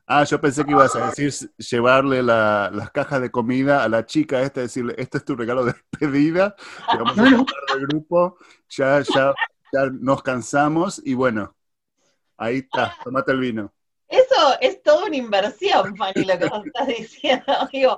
Ah, 0.07 0.25
yo 0.25 0.39
pensé 0.39 0.65
que 0.65 0.73
ibas 0.73 0.95
a 0.97 1.11
decir 1.11 1.33
llevarle 1.57 2.23
las 2.23 2.91
cajas 2.91 3.23
de 3.23 3.31
comida 3.31 3.83
a 3.83 3.89
la 3.89 4.05
chica 4.05 4.43
esta, 4.43 4.61
decirle, 4.61 4.95
este 4.99 5.19
es 5.19 5.25
tu 5.25 5.35
regalo 5.35 5.65
de 5.65 5.73
despedida, 5.73 6.55
vamos 6.87 7.19
a 7.19 7.23
del 7.75 7.87
grupo, 7.89 8.37
ya, 8.69 9.01
ya, 9.01 9.35
ya 9.73 9.87
nos 9.93 10.23
cansamos 10.23 11.01
y 11.05 11.15
bueno, 11.15 11.57
ahí 12.37 12.59
está, 12.59 12.95
tomate 13.03 13.33
el 13.33 13.41
vino. 13.41 13.73
Eso 14.09 14.59
es 14.61 14.83
toda 14.83 15.07
una 15.07 15.17
inversión, 15.17 15.97
Fanny, 15.97 16.25
lo 16.25 16.39
que 16.39 16.51
nos 16.51 16.67
estás 16.67 16.87
diciendo. 16.87 17.45
Digo, 17.73 17.97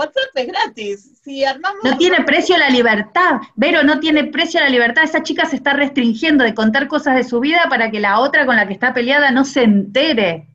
WhatsApp 0.00 0.30
es 0.34 0.46
gratis. 0.46 1.20
Si 1.22 1.44
armamos. 1.44 1.84
No 1.84 1.96
tiene 1.98 2.24
precio 2.24 2.56
la 2.56 2.70
libertad. 2.70 3.40
Vero, 3.54 3.82
no 3.82 4.00
tiene 4.00 4.24
precio 4.24 4.60
la 4.60 4.68
libertad. 4.68 5.04
Esa 5.04 5.22
chica 5.22 5.44
se 5.46 5.56
está 5.56 5.74
restringiendo 5.74 6.42
de 6.42 6.54
contar 6.54 6.88
cosas 6.88 7.16
de 7.16 7.24
su 7.24 7.38
vida 7.40 7.66
para 7.68 7.90
que 7.90 8.00
la 8.00 8.18
otra 8.20 8.46
con 8.46 8.56
la 8.56 8.66
que 8.66 8.72
está 8.72 8.94
peleada 8.94 9.30
no 9.30 9.44
se 9.44 9.62
entere. 9.62 10.48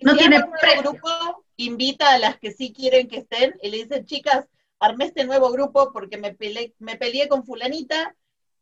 No 0.00 0.12
si 0.12 0.18
tiene 0.18 0.40
precio. 0.60 0.82
grupo, 0.82 1.08
invita 1.56 2.12
a 2.12 2.18
las 2.18 2.36
que 2.38 2.52
sí 2.52 2.72
quieren 2.72 3.08
que 3.08 3.18
estén 3.18 3.54
y 3.62 3.70
le 3.70 3.78
dicen, 3.78 4.04
chicas, 4.04 4.46
armé 4.80 5.06
este 5.06 5.24
nuevo 5.24 5.50
grupo 5.50 5.92
porque 5.92 6.18
me 6.18 6.34
peleé, 6.34 6.74
me 6.78 6.96
peleé 6.96 7.28
con 7.28 7.44
fulanita 7.44 8.14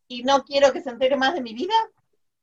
y 0.07 0.23
no 0.23 0.43
quiero 0.43 0.71
que 0.73 0.81
se 0.81 0.89
entere 0.89 1.17
más 1.17 1.33
de 1.33 1.41
mi 1.41 1.53
vida. 1.53 1.73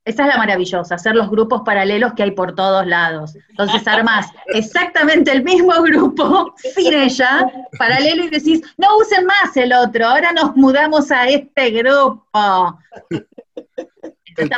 Esa 0.05 0.25
es 0.25 0.29
la 0.29 0.37
maravillosa, 0.37 0.97
hacer 0.97 1.15
los 1.15 1.31
grupos 1.31 1.63
paralelos 1.65 2.13
que 2.13 2.25
hay 2.25 2.33
por 2.33 2.55
todos 2.55 2.87
lados. 2.87 3.37
Entonces 3.49 3.87
armás 3.89 4.31
exactamente 4.49 5.33
el 5.33 5.43
mismo 5.43 5.73
grupo 5.83 6.55
sin 6.75 6.93
ella, 6.93 7.51
paralelo, 7.79 8.25
y 8.25 8.29
decís, 8.29 8.61
no 8.77 8.99
usen 8.99 9.25
más 9.25 9.57
el 9.57 9.73
otro, 9.73 10.07
ahora 10.07 10.33
nos 10.33 10.55
mudamos 10.57 11.11
a 11.11 11.27
este 11.29 11.71
grupo. 11.71 12.79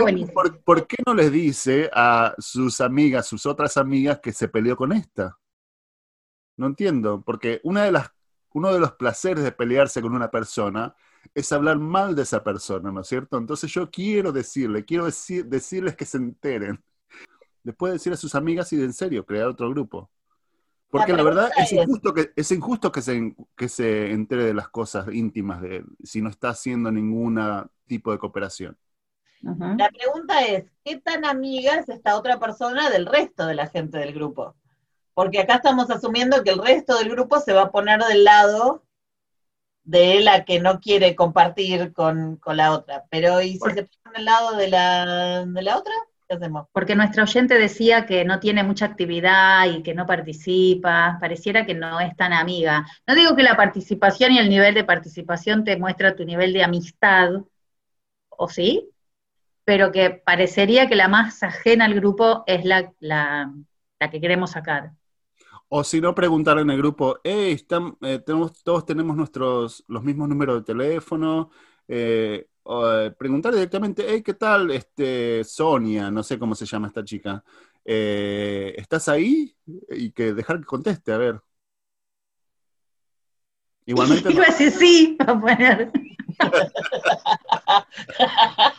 Buenísimo. 0.00 0.32
¿por, 0.32 0.62
por 0.62 0.86
qué 0.86 0.96
no 1.06 1.14
les 1.14 1.30
dice 1.30 1.90
a 1.92 2.34
sus 2.38 2.80
amigas, 2.80 3.26
sus 3.28 3.46
otras 3.46 3.76
amigas, 3.76 4.18
que 4.20 4.32
se 4.32 4.48
peleó 4.48 4.76
con 4.76 4.92
esta? 4.92 5.38
No 6.56 6.66
entiendo, 6.66 7.22
porque 7.24 7.60
una 7.62 7.84
de 7.84 7.92
las, 7.92 8.10
uno 8.52 8.72
de 8.72 8.80
los 8.80 8.92
placeres 8.92 9.44
de 9.44 9.52
pelearse 9.52 10.02
con 10.02 10.14
una 10.14 10.30
persona 10.30 10.96
es 11.34 11.52
hablar 11.52 11.78
mal 11.78 12.14
de 12.14 12.22
esa 12.22 12.42
persona, 12.42 12.90
¿no 12.90 13.00
es 13.00 13.08
cierto? 13.08 13.36
Entonces 13.38 13.70
yo 13.72 13.90
quiero 13.90 14.32
decirle, 14.32 14.84
quiero 14.84 15.04
decir, 15.06 15.46
decirles 15.46 15.96
que 15.96 16.04
se 16.04 16.18
enteren. 16.18 16.82
Después 17.62 17.92
decir 17.92 18.12
a 18.12 18.16
sus 18.16 18.34
amigas 18.34 18.72
y 18.72 18.76
de 18.76 18.84
en 18.84 18.92
serio 18.92 19.24
crear 19.26 19.48
otro 19.48 19.68
grupo. 19.70 20.10
Porque 20.88 21.10
la, 21.12 21.18
La 21.18 21.24
verdad 21.24 21.50
es 21.58 21.72
es- 21.72 21.82
injusto 21.82 22.14
que 22.14 22.30
es 22.36 22.50
injusto 22.52 22.92
que 22.92 23.02
se, 23.02 23.34
que 23.56 23.68
se 23.68 24.12
entere 24.12 24.44
de 24.44 24.54
las 24.54 24.68
cosas 24.68 25.08
íntimas 25.12 25.60
de 25.60 25.78
él 25.78 25.86
si 26.04 26.22
no 26.22 26.30
está 26.30 26.50
haciendo 26.50 26.90
ningún 26.92 27.40
tipo 27.86 28.12
de 28.12 28.18
cooperación. 28.18 28.76
La 29.42 29.90
pregunta 29.90 30.44
es, 30.44 30.64
¿qué 30.84 30.96
tan 30.98 31.24
amiga 31.24 31.74
es 31.76 31.88
esta 31.88 32.16
otra 32.16 32.38
persona 32.40 32.88
del 32.90 33.06
resto 33.06 33.46
de 33.46 33.54
la 33.54 33.66
gente 33.68 33.98
del 33.98 34.14
grupo? 34.14 34.56
Porque 35.14 35.40
acá 35.40 35.56
estamos 35.56 35.90
asumiendo 35.90 36.42
que 36.42 36.50
el 36.50 36.58
resto 36.58 36.96
del 36.98 37.10
grupo 37.10 37.38
se 37.40 37.52
va 37.52 37.62
a 37.62 37.70
poner 37.70 38.00
del 38.04 38.24
lado 38.24 38.82
de 39.86 40.20
la 40.20 40.44
que 40.44 40.60
no 40.60 40.80
quiere 40.80 41.14
compartir 41.14 41.92
con, 41.92 42.36
con 42.36 42.56
la 42.56 42.72
otra. 42.72 43.04
Pero 43.08 43.40
¿y 43.40 43.52
si 43.52 43.70
se 43.70 43.84
pone 43.84 44.16
del 44.16 44.24
lado 44.24 44.56
de 44.56 44.68
la, 44.68 45.46
de 45.46 45.62
la 45.62 45.78
otra? 45.78 45.94
¿Qué 46.28 46.34
hacemos? 46.34 46.66
Porque 46.72 46.96
nuestra 46.96 47.22
oyente 47.22 47.56
decía 47.56 48.04
que 48.04 48.24
no 48.24 48.40
tiene 48.40 48.64
mucha 48.64 48.84
actividad 48.84 49.64
y 49.66 49.84
que 49.84 49.94
no 49.94 50.04
participa, 50.04 51.18
pareciera 51.20 51.64
que 51.64 51.74
no 51.74 52.00
es 52.00 52.16
tan 52.16 52.32
amiga. 52.32 52.84
No 53.06 53.14
digo 53.14 53.36
que 53.36 53.44
la 53.44 53.56
participación 53.56 54.32
y 54.32 54.38
el 54.38 54.48
nivel 54.48 54.74
de 54.74 54.82
participación 54.82 55.62
te 55.62 55.76
muestra 55.76 56.16
tu 56.16 56.24
nivel 56.24 56.52
de 56.52 56.64
amistad, 56.64 57.30
¿o 58.28 58.48
sí? 58.48 58.90
Pero 59.64 59.92
que 59.92 60.10
parecería 60.10 60.88
que 60.88 60.96
la 60.96 61.06
más 61.06 61.44
ajena 61.44 61.84
al 61.84 61.94
grupo 61.94 62.42
es 62.48 62.64
la, 62.64 62.92
la, 62.98 63.52
la 64.00 64.10
que 64.10 64.20
queremos 64.20 64.50
sacar. 64.50 64.90
O 65.68 65.82
si 65.84 66.00
no, 66.00 66.14
preguntar 66.14 66.58
en 66.58 66.70
el 66.70 66.78
grupo, 66.78 67.18
hey, 67.24 67.52
están, 67.52 67.96
eh, 68.02 68.20
tenemos, 68.24 68.62
todos 68.62 68.86
tenemos 68.86 69.16
nuestros, 69.16 69.84
los 69.88 70.02
mismos 70.04 70.28
números 70.28 70.58
de 70.60 70.64
teléfono. 70.64 71.50
eh, 71.88 72.46
o, 72.68 72.88
eh, 72.90 73.10
preguntar 73.12 73.52
directamente, 73.54 74.04
hey, 74.08 74.22
¿qué 74.22 74.34
tal? 74.34 74.70
Este, 74.72 75.44
Sonia, 75.44 76.10
no 76.10 76.22
sé 76.24 76.36
cómo 76.38 76.54
se 76.54 76.66
llama 76.66 76.88
esta 76.88 77.04
chica. 77.04 77.42
eh, 77.84 78.74
¿Estás 78.76 79.08
ahí? 79.08 79.56
Y 79.90 80.10
que 80.12 80.32
dejar 80.34 80.58
que 80.60 80.66
conteste, 80.66 81.12
a 81.12 81.18
ver. 81.18 81.40
Igualmente, 83.86 84.28
no- 84.30 84.34
Iba 84.36 84.44
a 84.44 84.50
decir 84.50 84.70
sí, 84.72 85.16
a 85.26 85.40
poner. 85.40 85.92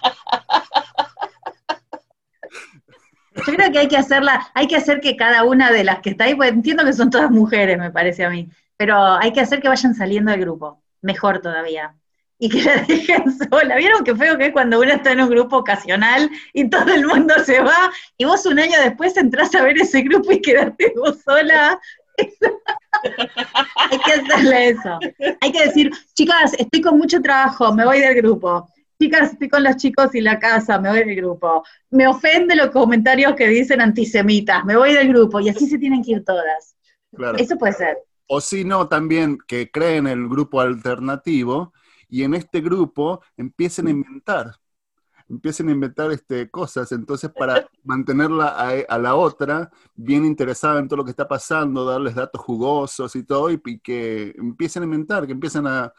Yo 3.47 3.53
creo 3.53 3.71
que 3.71 3.79
hay 3.79 3.87
que 3.87 3.97
hacerla, 3.97 4.51
hay 4.53 4.67
que 4.67 4.75
hacer 4.75 4.99
que 4.99 5.15
cada 5.15 5.45
una 5.45 5.71
de 5.71 5.85
las 5.85 5.99
que 5.99 6.09
está 6.09 6.25
ahí, 6.25 6.35
pues 6.35 6.51
entiendo 6.51 6.83
que 6.83 6.91
son 6.91 7.09
todas 7.09 7.31
mujeres, 7.31 7.77
me 7.77 7.91
parece 7.91 8.25
a 8.25 8.29
mí, 8.29 8.49
pero 8.75 9.13
hay 9.13 9.31
que 9.31 9.39
hacer 9.39 9.61
que 9.61 9.69
vayan 9.69 9.95
saliendo 9.95 10.31
del 10.31 10.41
grupo, 10.41 10.81
mejor 11.01 11.39
todavía. 11.39 11.95
Y 12.39 12.49
que 12.49 12.61
la 12.61 12.75
dejen 12.87 13.23
sola. 13.49 13.77
¿Vieron 13.77 14.03
qué 14.03 14.13
feo 14.13 14.37
que 14.37 14.47
es 14.47 14.51
cuando 14.51 14.79
uno 14.79 14.91
está 14.91 15.13
en 15.13 15.21
un 15.21 15.29
grupo 15.29 15.57
ocasional 15.57 16.29
y 16.53 16.69
todo 16.69 16.93
el 16.93 17.05
mundo 17.07 17.33
se 17.45 17.61
va 17.61 17.91
y 18.17 18.25
vos 18.25 18.45
un 18.45 18.59
año 18.59 18.79
después 18.81 19.15
entrás 19.15 19.55
a 19.55 19.63
ver 19.63 19.79
ese 19.79 20.01
grupo 20.01 20.31
y 20.33 20.41
quedaste 20.41 20.93
vos 20.97 21.19
sola? 21.23 21.79
hay 23.75 23.99
que 23.99 24.11
hacerle 24.11 24.69
eso. 24.69 24.99
Hay 25.39 25.51
que 25.51 25.65
decir, 25.65 25.91
chicas, 26.13 26.53
estoy 26.57 26.81
con 26.81 26.97
mucho 26.97 27.21
trabajo, 27.21 27.73
me 27.73 27.85
voy 27.85 28.01
del 28.01 28.15
grupo. 28.15 28.67
Chicas, 28.99 29.33
estoy 29.33 29.49
con 29.49 29.63
los 29.63 29.75
chicos 29.77 30.15
y 30.15 30.21
la 30.21 30.39
casa, 30.39 30.79
me 30.79 30.89
voy 30.89 30.99
del 30.99 31.15
grupo. 31.15 31.63
Me 31.91 32.07
ofende 32.07 32.55
los 32.55 32.71
comentarios 32.71 33.35
que 33.35 33.47
dicen 33.47 33.79
antisemitas, 33.79 34.65
me 34.65 34.75
voy 34.75 34.93
del 34.93 35.09
grupo. 35.09 35.39
Y 35.39 35.49
así 35.49 35.67
se 35.67 35.77
tienen 35.77 36.03
que 36.03 36.11
ir 36.11 36.25
todas. 36.25 36.75
claro. 37.15 37.37
Eso 37.37 37.57
puede 37.57 37.73
ser. 37.73 37.97
O 38.27 38.41
si 38.41 38.65
no, 38.65 38.87
también 38.87 39.37
que 39.47 39.71
creen 39.71 40.07
el 40.07 40.27
grupo 40.27 40.59
alternativo 40.61 41.73
y 42.09 42.23
en 42.23 42.33
este 42.33 42.61
grupo 42.61 43.21
empiecen 43.37 43.87
a 43.87 43.91
inventar. 43.91 44.55
Empiecen 45.29 45.67
a 45.69 45.71
inventar 45.73 46.11
este, 46.11 46.49
cosas, 46.49 46.91
entonces 46.93 47.29
para 47.37 47.67
mantenerla 47.83 48.47
a, 48.47 48.69
a 48.87 48.97
la 48.97 49.15
otra 49.15 49.69
bien 49.93 50.25
interesada 50.25 50.79
en 50.79 50.87
todo 50.87 50.97
lo 50.97 51.03
que 51.05 51.11
está 51.11 51.27
pasando, 51.27 51.83
darles 51.85 52.15
datos 52.15 52.41
jugosos 52.41 53.13
y 53.15 53.23
todo, 53.23 53.51
y, 53.51 53.61
y 53.65 53.79
que 53.79 54.33
empiecen 54.37 54.83
a 54.83 54.85
inventar, 54.85 55.25
que 55.25 55.33
empiecen 55.33 55.67
a, 55.67 55.93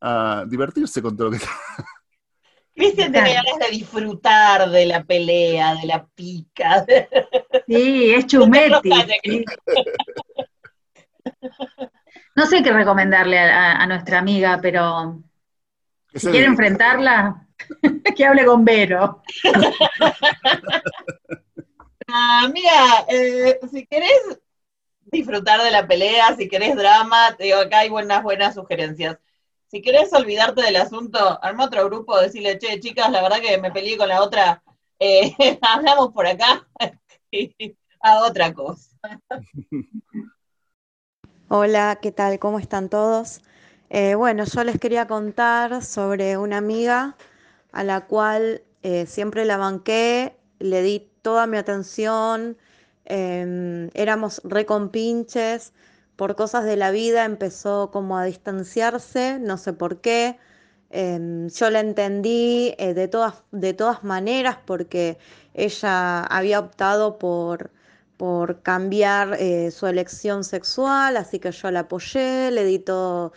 a 0.00 0.44
divertirse 0.48 1.02
con 1.02 1.14
todo 1.16 1.26
lo 1.26 1.30
que 1.32 1.36
está. 1.38 1.50
Cristian 2.74 3.12
tiene 3.12 3.34
ganas 3.34 3.58
de 3.58 3.70
disfrutar 3.76 4.70
de 4.70 4.86
la 4.86 5.02
pelea, 5.04 5.74
de 5.74 5.86
la 5.86 6.06
pica. 6.06 6.82
de- 6.82 7.08
Sí, 7.66 8.14
es 8.14 8.26
chumetti. 8.26 8.88
No 8.88 9.06
te 9.06 9.20
sí. 9.24 9.44
No 12.36 12.46
sé 12.46 12.62
qué 12.62 12.72
recomendarle 12.72 13.38
a, 13.38 13.72
a- 13.72 13.82
a 13.82 13.86
nuestra 13.86 14.18
amiga, 14.18 14.58
pero 14.62 15.22
si 16.14 16.28
quiere 16.28 16.46
enfrentarla, 16.46 17.46
que 18.16 18.24
hable 18.24 18.44
con 18.46 18.64
Vero. 18.64 19.22
Ah, 22.08 22.48
mira, 22.52 23.04
eh, 23.08 23.58
si 23.70 23.86
querés 23.86 24.38
disfrutar 25.12 25.62
de 25.62 25.70
la 25.70 25.86
pelea, 25.86 26.34
si 26.36 26.48
querés 26.48 26.76
drama, 26.76 27.34
te 27.36 27.44
digo, 27.44 27.58
acá 27.58 27.80
hay 27.80 27.88
buenas, 27.88 28.22
buenas 28.22 28.54
sugerencias. 28.54 29.18
Si 29.70 29.80
querés 29.82 30.12
olvidarte 30.12 30.62
del 30.62 30.74
asunto, 30.74 31.38
arma 31.44 31.66
otro 31.66 31.84
grupo, 31.84 32.18
decirle, 32.18 32.58
che, 32.58 32.80
chicas, 32.80 33.08
la 33.12 33.22
verdad 33.22 33.40
que 33.40 33.56
me 33.56 33.70
peleé 33.70 33.96
con 33.96 34.08
la 34.08 34.20
otra, 34.20 34.64
eh, 34.98 35.32
hablamos 35.62 36.12
por 36.12 36.26
acá 36.26 36.66
a 38.00 38.24
otra 38.24 38.52
cosa. 38.52 38.90
Hola, 41.48 42.00
¿qué 42.02 42.10
tal? 42.10 42.40
¿Cómo 42.40 42.58
están 42.58 42.88
todos? 42.88 43.42
Eh, 43.90 44.16
bueno, 44.16 44.44
yo 44.44 44.64
les 44.64 44.80
quería 44.80 45.06
contar 45.06 45.84
sobre 45.84 46.36
una 46.36 46.56
amiga 46.56 47.14
a 47.70 47.84
la 47.84 48.06
cual 48.06 48.64
eh, 48.82 49.06
siempre 49.06 49.44
la 49.44 49.56
banqué, 49.56 50.34
le 50.58 50.82
di 50.82 51.08
toda 51.22 51.46
mi 51.46 51.58
atención, 51.58 52.56
em, 53.04 53.88
éramos 53.94 54.40
recompinches, 54.42 55.72
por 56.20 56.36
cosas 56.36 56.66
de 56.66 56.76
la 56.76 56.90
vida 56.90 57.24
empezó 57.24 57.90
como 57.90 58.18
a 58.18 58.24
distanciarse, 58.24 59.38
no 59.40 59.56
sé 59.56 59.72
por 59.72 60.02
qué. 60.02 60.38
Em, 60.90 61.48
yo 61.48 61.70
la 61.70 61.80
entendí 61.80 62.74
eh, 62.76 62.92
de 62.92 63.08
todas, 63.08 63.42
de 63.52 63.72
todas 63.72 64.04
maneras 64.04 64.58
porque 64.66 65.16
ella 65.54 66.20
había 66.24 66.58
optado 66.60 67.18
por 67.18 67.70
por 68.18 68.60
cambiar 68.62 69.36
eh, 69.40 69.70
su 69.70 69.86
elección 69.86 70.44
sexual, 70.44 71.16
así 71.16 71.38
que 71.38 71.52
yo 71.52 71.70
la 71.70 71.80
apoyé, 71.80 72.50
le 72.50 72.64
di 72.64 72.78
todo, 72.78 73.32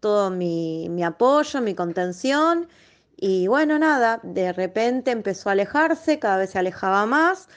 todo 0.00 0.30
mi, 0.30 0.88
mi 0.90 1.02
apoyo, 1.02 1.60
mi 1.60 1.74
contención, 1.74 2.68
y 3.16 3.48
bueno, 3.48 3.78
nada, 3.80 4.20
de 4.22 4.52
repente 4.52 5.10
empezó 5.10 5.48
a 5.48 5.52
alejarse, 5.52 6.20
cada 6.20 6.36
vez 6.38 6.50
se 6.50 6.58
alejaba 6.60 7.04
más, 7.06 7.48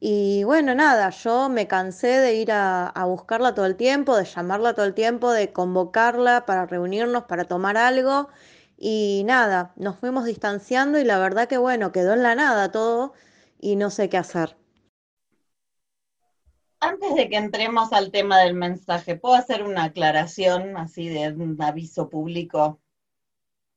y 0.00 0.44
bueno, 0.44 0.74
nada, 0.76 1.10
yo 1.10 1.48
me 1.48 1.66
cansé 1.66 2.06
de 2.06 2.34
ir 2.34 2.52
a, 2.52 2.92
buscarla 3.06 3.54
todo 3.54 3.66
el 3.66 3.76
tiempo, 3.76 4.16
de 4.16 4.24
llamarla 4.24 4.74
todo 4.74 4.86
el 4.86 4.94
tiempo, 4.94 5.32
de 5.32 5.52
convocarla 5.52 6.46
para 6.46 6.66
reunirnos, 6.66 7.24
para 7.24 7.44
tomar 7.44 7.76
algo, 7.76 8.28
y 8.76 9.24
nada, 9.26 9.72
nos 9.76 9.98
fuimos 9.98 10.24
distanciando 10.24 11.00
y 11.00 11.04
la 11.04 11.18
verdad 11.18 11.48
que 11.48 11.58
bueno, 11.58 11.90
quedó 11.90 12.12
en 12.12 12.22
la 12.22 12.36
nada 12.36 12.70
todo 12.70 13.12
y 13.60 13.74
no 13.74 13.90
sé 13.90 14.08
qué 14.08 14.18
hacer. 14.18 14.56
Antes 16.80 17.16
de 17.16 17.28
que 17.28 17.36
entremos 17.36 17.92
al 17.92 18.12
tema 18.12 18.38
del 18.38 18.54
mensaje, 18.54 19.16
¿puedo 19.16 19.34
hacer 19.34 19.64
una 19.64 19.84
aclaración 19.84 20.76
así 20.76 21.08
de 21.08 21.32
un 21.32 21.60
aviso 21.60 22.08
público? 22.08 22.80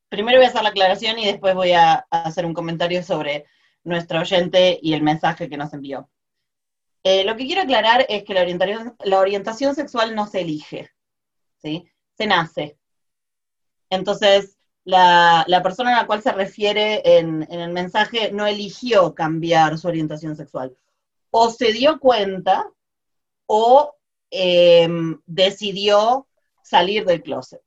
Primero 0.10 0.38
voy 0.38 0.46
a 0.46 0.50
hacer 0.50 0.62
la 0.62 0.70
aclaración 0.70 1.18
y 1.18 1.26
después 1.26 1.56
voy 1.56 1.72
a 1.72 2.06
hacer 2.12 2.46
un 2.46 2.54
comentario 2.54 3.02
sobre 3.02 3.48
nuestro 3.84 4.20
oyente 4.20 4.80
y 4.82 4.94
el 4.94 5.04
mensaje 5.04 5.50
que 5.50 5.58
nos 5.58 5.74
envió. 5.74 6.10
Eh, 7.04 7.24
lo 7.24 7.36
que 7.36 7.46
quiero 7.46 7.64
aclarar 7.64 8.06
es 8.10 8.24
que 8.24 8.34
la 8.34 8.42
orientación, 8.42 8.96
la 9.04 9.20
orientación 9.20 9.76
sexual 9.76 10.16
no 10.16 10.28
se 10.28 10.42
elige, 10.42 10.92
¿sí? 11.62 11.88
Se 12.16 12.28
nace. 12.28 12.78
Entonces, 13.90 14.58
la, 14.84 15.62
persona 15.64 15.94
a 15.94 16.02
la 16.02 16.08
cual 16.08 16.22
se 16.22 16.32
refiere 16.32 17.02
en, 17.18 17.48
el 17.52 17.72
mensaje 17.72 18.32
no 18.32 18.46
eligió 18.48 19.14
cambiar 19.14 19.78
su 19.78 19.88
orientación 19.88 20.36
sexual. 20.36 20.76
O 21.30 21.50
se 21.50 21.72
dio 21.72 22.00
cuenta 22.00 22.70
o 23.46 23.96
em, 24.30 25.20
decidió 25.26 26.28
salir 26.64 27.06
del 27.06 27.22
closet. 27.22 27.62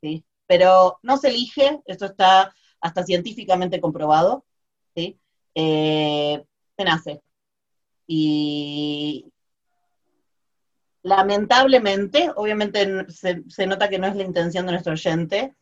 ¿sí? 0.00 0.24
Pero 0.46 0.98
no 1.02 1.16
se 1.18 1.28
elige, 1.28 1.80
esto 1.86 2.06
está 2.06 2.54
hasta 2.80 3.04
científicamente 3.04 3.80
comprobado. 3.80 4.44
¿sí? 4.94 5.18
Eh, 5.58 6.44
se 6.76 6.84
nace. 6.84 7.22
Y 8.06 9.32
lamentablemente, 11.02 12.30
obviamente 12.36 13.06
se, 13.10 13.66
nota 13.66 13.88
que 13.88 13.98
no 13.98 14.06
es 14.06 14.16
la 14.16 14.22
intención 14.22 14.66
de 14.66 14.72
nuestro 14.72 14.92
oyente, 14.92 15.54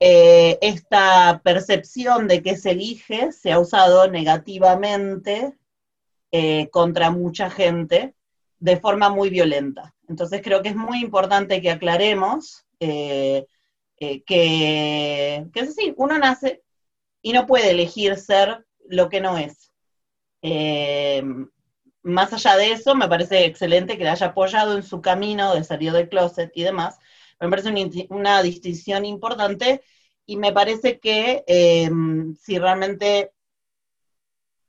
eh, 0.00 0.58
esta 0.60 1.40
percepción 1.44 2.26
de 2.26 2.42
que 2.42 2.56
se 2.56 2.72
elige 2.72 3.32
se 3.32 3.52
ha 3.52 3.60
usado 3.60 4.10
negativamente 4.10 5.56
eh, 6.32 6.68
contra 6.70 7.10
mucha 7.10 7.48
gente 7.48 8.14
de 8.58 8.76
forma 8.76 9.08
muy 9.08 9.30
violenta. 9.30 9.94
Entonces 10.08 10.42
creo 10.42 10.62
que 10.62 10.70
es 10.70 10.76
muy 10.76 11.00
importante 11.00 11.62
que 11.62 11.70
aclaremos 11.70 12.66
eh, 12.80 13.46
que, 13.98 14.24
que 14.24 15.60
es 15.60 15.76
uno 15.96 16.18
nace 16.18 16.62
y 17.22 17.32
no 17.32 17.46
puede 17.46 17.70
elegir 17.70 18.16
ser 18.16 18.64
lo 18.88 19.08
que 19.08 19.20
no 19.20 19.38
es. 19.38 19.72
más 22.02 22.32
allá 22.32 22.56
de 22.56 22.72
eso, 22.72 22.94
me 22.94 23.08
parece 23.08 23.44
excelente 23.44 23.98
que 23.98 24.04
le 24.04 24.10
haya 24.10 24.28
apoyado 24.28 24.76
en 24.76 24.82
su 24.82 25.00
camino 25.00 25.54
de 25.54 25.64
salir 25.64 25.92
del 25.92 26.08
closet 26.08 26.50
y 26.54 26.62
demás, 26.62 26.98
me 27.40 27.48
parece 27.48 28.06
una, 28.10 28.42
distinción 28.42 29.04
importante 29.04 29.82
y 30.26 30.36
me 30.36 30.52
parece 30.52 30.98
que 30.98 31.44
em, 31.46 32.34
si 32.36 32.58
realmente 32.58 33.32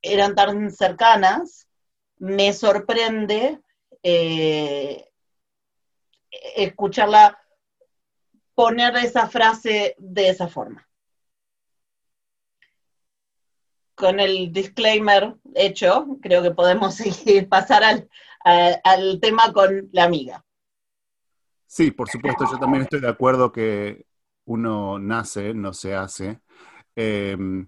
eran 0.02 0.36
tan 0.36 0.72
cercanas, 0.72 1.68
me 2.18 2.54
sorprende 2.54 3.60
eh, 4.04 5.10
escucharla 6.56 7.40
poner 8.54 8.96
esa 8.98 9.28
frase 9.28 9.96
de 9.98 10.30
esa 10.30 10.48
forma. 10.48 10.89
Con 14.00 14.20
el 14.20 14.54
disclaimer 14.54 15.36
hecho, 15.54 16.18
creo 16.22 16.42
que 16.42 16.52
podemos 16.52 16.96
seguir, 16.96 17.50
pasar 17.50 17.84
al, 17.84 19.20
tema 19.20 19.52
con 19.52 19.90
la 19.92 20.06
amiga. 20.06 20.46
Sí, 21.68 21.92
por 21.92 22.10
supuesto, 22.10 22.46
yo 22.52 22.58
también 22.58 22.84
estoy 22.84 23.02
de 23.02 23.10
acuerdo 23.10 23.52
que 23.52 24.06
uno 24.46 24.98
nace, 24.98 25.54
no 25.54 25.74
se 25.74 25.94
hace. 25.94 26.40
Em, 26.96 27.68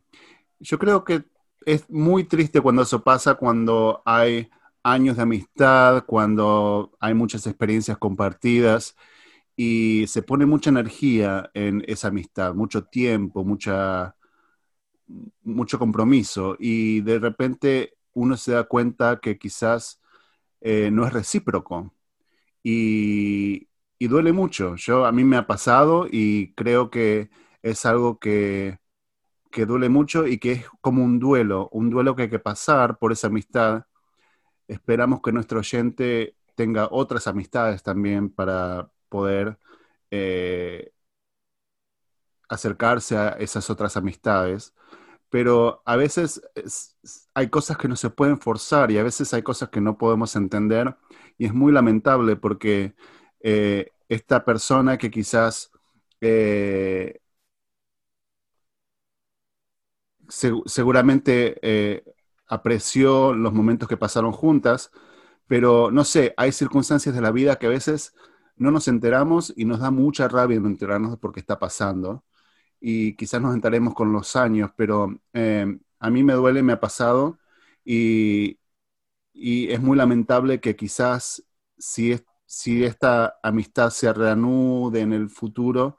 yo 0.59 0.79
creo 0.79 1.03
que 1.03 1.23
es 1.65 1.87
muy 1.89 2.23
triste 2.23 2.61
cuando 2.61 2.81
eso 2.81 3.03
pasa, 3.03 3.35
cuando 3.35 4.01
hay 4.05 4.49
años 4.83 5.17
de 5.17 5.23
amistad, 5.23 6.05
cuando 6.05 6.91
hay 6.99 7.13
muchas 7.13 7.45
experiencias 7.45 7.97
compartidas 7.97 8.95
y 9.55 10.05
se 10.07 10.23
pone 10.23 10.45
mucha 10.45 10.69
energía 10.71 11.51
en 11.53 11.83
esa 11.87 12.07
amistad, 12.07 12.55
mucho 12.55 12.85
tiempo, 12.85 13.43
mucha, 13.43 14.15
mucho 15.43 15.79
compromiso 15.79 16.55
y 16.59 17.01
de 17.01 17.19
repente 17.19 17.97
uno 18.13 18.37
se 18.37 18.53
da 18.53 18.63
cuenta 18.65 19.19
que 19.19 19.37
quizás 19.37 20.01
eh, 20.61 20.91
no 20.91 21.05
es 21.05 21.13
recíproco. 21.13 21.93
Y, 22.63 23.69
y 23.99 24.07
duele 24.07 24.33
mucho. 24.33 24.75
Yo, 24.75 25.05
a 25.05 25.11
mí 25.11 25.23
me 25.23 25.37
ha 25.37 25.47
pasado 25.47 26.07
y 26.11 26.53
creo 26.55 26.89
que 26.91 27.29
es 27.63 27.85
algo 27.85 28.19
que, 28.19 28.79
que 29.51 29.65
duele 29.65 29.89
mucho 29.89 30.27
y 30.27 30.39
que 30.39 30.53
es 30.53 30.65
como 30.81 31.03
un 31.03 31.19
duelo, 31.19 31.69
un 31.71 31.89
duelo 31.89 32.15
que 32.15 32.23
hay 32.23 32.29
que 32.29 32.39
pasar 32.39 32.97
por 32.99 33.11
esa 33.11 33.27
amistad. 33.27 33.85
Esperamos 34.67 35.21
que 35.21 35.31
nuestro 35.33 35.59
oyente 35.59 36.35
tenga 36.55 36.87
otras 36.91 37.27
amistades 37.27 37.83
también 37.83 38.29
para 38.29 38.91
poder 39.09 39.59
eh, 40.11 40.93
acercarse 42.49 43.17
a 43.17 43.29
esas 43.39 43.69
otras 43.69 43.97
amistades. 43.97 44.73
Pero 45.31 45.81
a 45.85 45.95
veces 45.97 46.41
hay 47.33 47.49
cosas 47.49 47.77
que 47.77 47.87
no 47.87 47.95
se 47.95 48.09
pueden 48.11 48.39
forzar 48.39 48.91
y 48.91 48.97
a 48.99 49.03
veces 49.03 49.33
hay 49.33 49.43
cosas 49.43 49.69
que 49.69 49.81
no 49.81 49.97
podemos 49.97 50.35
entender 50.35 50.95
y 51.37 51.45
es 51.45 51.53
muy 51.53 51.71
lamentable 51.71 52.35
porque 52.35 52.95
eh, 53.41 53.91
esta 54.09 54.45
persona 54.45 54.97
que 54.97 55.09
quizás 55.11 55.71
eh, 56.21 57.19
seguramente 60.65 61.59
eh, 61.61 62.03
apreció 62.47 63.33
los 63.33 63.53
momentos 63.53 63.87
que 63.89 63.97
pasaron 63.97 64.31
juntas, 64.31 64.91
pero 65.47 65.91
no 65.91 66.03
sé, 66.05 66.33
hay 66.37 66.51
circunstancias 66.51 67.15
de 67.15 67.21
la 67.21 67.31
vida 67.31 67.57
que 67.57 67.67
a 67.67 67.69
veces 67.69 68.13
no 68.57 68.71
nos 68.71 68.87
enteramos 68.87 69.53
y 69.55 69.65
nos 69.65 69.79
da 69.79 69.91
mucha 69.91 70.27
rabia 70.27 70.59
no 70.59 70.67
enterarnos 70.67 71.11
de 71.11 71.17
por 71.17 71.33
qué 71.33 71.39
está 71.41 71.59
pasando. 71.59 72.23
Y 72.81 73.15
quizás 73.15 73.41
nos 73.41 73.53
enteremos 73.53 73.93
con 73.93 74.11
los 74.11 74.35
años, 74.35 74.71
pero 74.75 75.21
a 75.33 76.09
mí 76.09 76.23
me 76.23 76.33
duele, 76.33 76.63
me 76.63 76.73
ha 76.73 76.79
pasado 76.79 77.37
y, 77.85 78.59
y 79.33 79.71
es 79.71 79.79
muy 79.81 79.97
lamentable 79.97 80.59
que 80.59 80.75
quizás 80.75 81.43
si, 81.77 82.11
es, 82.11 82.25
si 82.45 82.83
esta 82.83 83.39
amistad 83.43 83.91
se 83.91 84.11
reanude 84.11 85.01
en 85.01 85.13
el 85.13 85.29
futuro, 85.29 85.97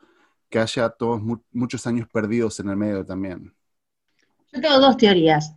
que 0.50 0.58
haya 0.58 0.90
todos 0.90 1.20
muchos 1.50 1.86
años 1.86 2.08
perdidos 2.12 2.60
en 2.60 2.68
el 2.68 2.76
medio 2.76 3.06
también. 3.06 3.54
Yo 4.52 4.60
tengo 4.60 4.78
dos 4.80 4.96
teorías. 4.98 5.54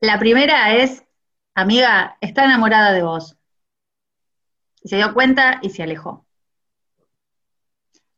La 0.00 0.18
primera 0.18 0.74
es, 0.74 1.04
amiga, 1.54 2.16
está 2.20 2.44
enamorada 2.44 2.92
de 2.92 3.02
vos. 3.02 3.36
Y 4.82 4.88
se 4.88 4.96
dio 4.96 5.14
cuenta 5.14 5.60
y 5.62 5.70
se 5.70 5.82
alejó. 5.82 6.26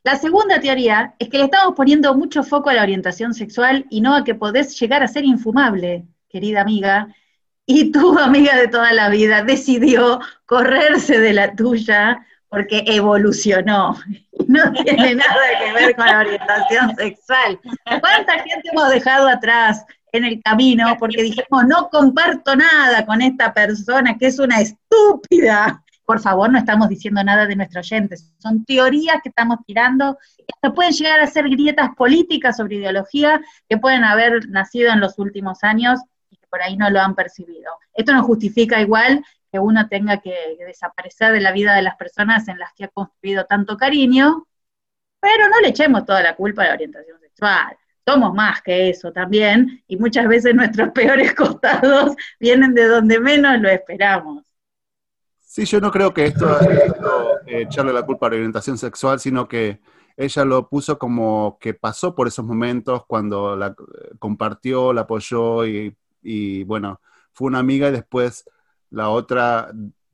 La 0.02 0.16
segunda 0.16 0.60
teoría 0.60 1.14
es 1.18 1.28
que 1.28 1.36
le 1.36 1.44
estamos 1.44 1.74
poniendo 1.76 2.14
mucho 2.14 2.42
foco 2.42 2.70
a 2.70 2.74
la 2.74 2.82
orientación 2.82 3.34
sexual 3.34 3.86
y 3.90 4.00
no 4.00 4.14
a 4.16 4.24
que 4.24 4.34
podés 4.34 4.78
llegar 4.80 5.02
a 5.02 5.08
ser 5.08 5.24
infumable, 5.24 6.06
querida 6.28 6.62
amiga, 6.62 7.14
y 7.66 7.92
tu 7.92 8.18
amiga 8.18 8.56
de 8.56 8.68
toda 8.68 8.92
la 8.92 9.10
vida 9.10 9.42
decidió 9.42 10.20
correrse 10.46 11.20
de 11.20 11.34
la 11.34 11.54
tuya 11.54 12.26
porque 12.48 12.84
evolucionó. 12.86 13.96
No 14.48 14.72
tiene 14.72 15.14
nada 15.16 15.58
que 15.62 15.72
ver 15.74 15.94
con 15.94 16.06
la 16.06 16.20
orientación 16.20 16.96
sexual. 16.96 17.60
¿Cuánta 18.00 18.32
gente 18.38 18.70
hemos 18.72 18.88
dejado 18.88 19.28
atrás 19.28 19.84
en 20.12 20.24
el 20.24 20.42
camino 20.42 20.96
porque 20.98 21.22
dijimos, 21.22 21.66
no 21.68 21.90
comparto 21.90 22.56
nada 22.56 23.04
con 23.04 23.20
esta 23.20 23.52
persona 23.52 24.16
que 24.18 24.28
es 24.28 24.38
una 24.38 24.62
estúpida? 24.62 25.84
Por 26.10 26.18
favor, 26.18 26.50
no 26.50 26.58
estamos 26.58 26.88
diciendo 26.88 27.22
nada 27.22 27.46
de 27.46 27.54
nuestros 27.54 27.86
oyentes. 27.86 28.32
Son 28.38 28.64
teorías 28.64 29.18
que 29.22 29.28
estamos 29.28 29.58
tirando. 29.64 30.18
que 30.60 30.70
pueden 30.72 30.90
llegar 30.90 31.20
a 31.20 31.28
ser 31.28 31.48
grietas 31.48 31.90
políticas 31.96 32.56
sobre 32.56 32.78
ideología 32.78 33.40
que 33.68 33.78
pueden 33.78 34.02
haber 34.02 34.48
nacido 34.48 34.92
en 34.92 34.98
los 34.98 35.20
últimos 35.20 35.62
años 35.62 36.00
por 36.50 36.60
ahí 36.62 36.76
no 36.76 36.90
lo 36.90 36.98
han 36.98 37.14
percibido. 37.14 37.70
Esto 37.94 38.12
no 38.12 38.24
justifica 38.24 38.80
igual 38.80 39.24
que 39.52 39.60
uno 39.60 39.88
tenga 39.88 40.16
que, 40.20 40.34
desaparecer 40.66 41.32
de 41.32 41.40
la 41.40 41.52
vida 41.52 41.76
de 41.76 41.82
las 41.82 41.94
personas 41.94 42.48
en 42.48 42.58
las 42.58 42.72
que 42.74 42.86
ha 42.86 42.88
construido 42.88 43.44
tanto 43.44 43.76
cariño, 43.76 44.48
pero 45.20 45.48
no 45.48 45.60
le 45.60 45.68
echemos 45.68 46.04
toda 46.04 46.24
la 46.24 46.34
culpa 46.34 46.64
a 46.64 46.66
la 46.66 46.74
orientación 46.74 47.20
sexual. 47.20 47.76
Somos 48.04 48.34
más 48.34 48.62
que 48.62 48.90
eso 48.90 49.12
también, 49.12 49.84
y 49.86 49.96
muchas 49.96 50.26
veces 50.26 50.56
nuestros 50.56 50.90
peores 50.94 51.34
costados 51.34 52.16
vienen 52.40 52.74
de 52.74 52.88
donde 52.88 53.20
menos 53.20 53.60
lo 53.60 53.68
esperamos. 53.68 54.49
Sí, 55.50 55.64
yo 55.64 55.80
no 55.80 55.90
creo 55.90 56.14
que 56.14 56.26
esto 56.26 56.60
es 56.60 56.68
eh, 57.46 57.62
echarle 57.62 57.92
la 57.92 58.06
culpa 58.06 58.26
a 58.26 58.30
la 58.30 58.36
orientación 58.36 58.78
sexual, 58.78 59.18
sino 59.18 59.48
que 59.48 59.80
ella 60.16 60.44
lo 60.44 60.68
puso 60.68 60.98
como 60.98 61.58
que 61.60 61.74
pasó 61.74 62.14
por 62.14 62.28
esos 62.28 62.44
momentos 62.44 63.04
cuando 63.06 63.56
la 63.56 63.68
eh, 63.68 64.10
compartió, 64.20 64.92
la 64.92 65.00
apoyó 65.02 65.66
y 65.66 65.96
y 66.22 66.64
bueno, 66.64 67.00
fue 67.32 67.48
una 67.48 67.58
amiga 67.58 67.88
y 67.88 67.92
después 67.92 68.44
la 68.90 69.08
otra 69.10 69.70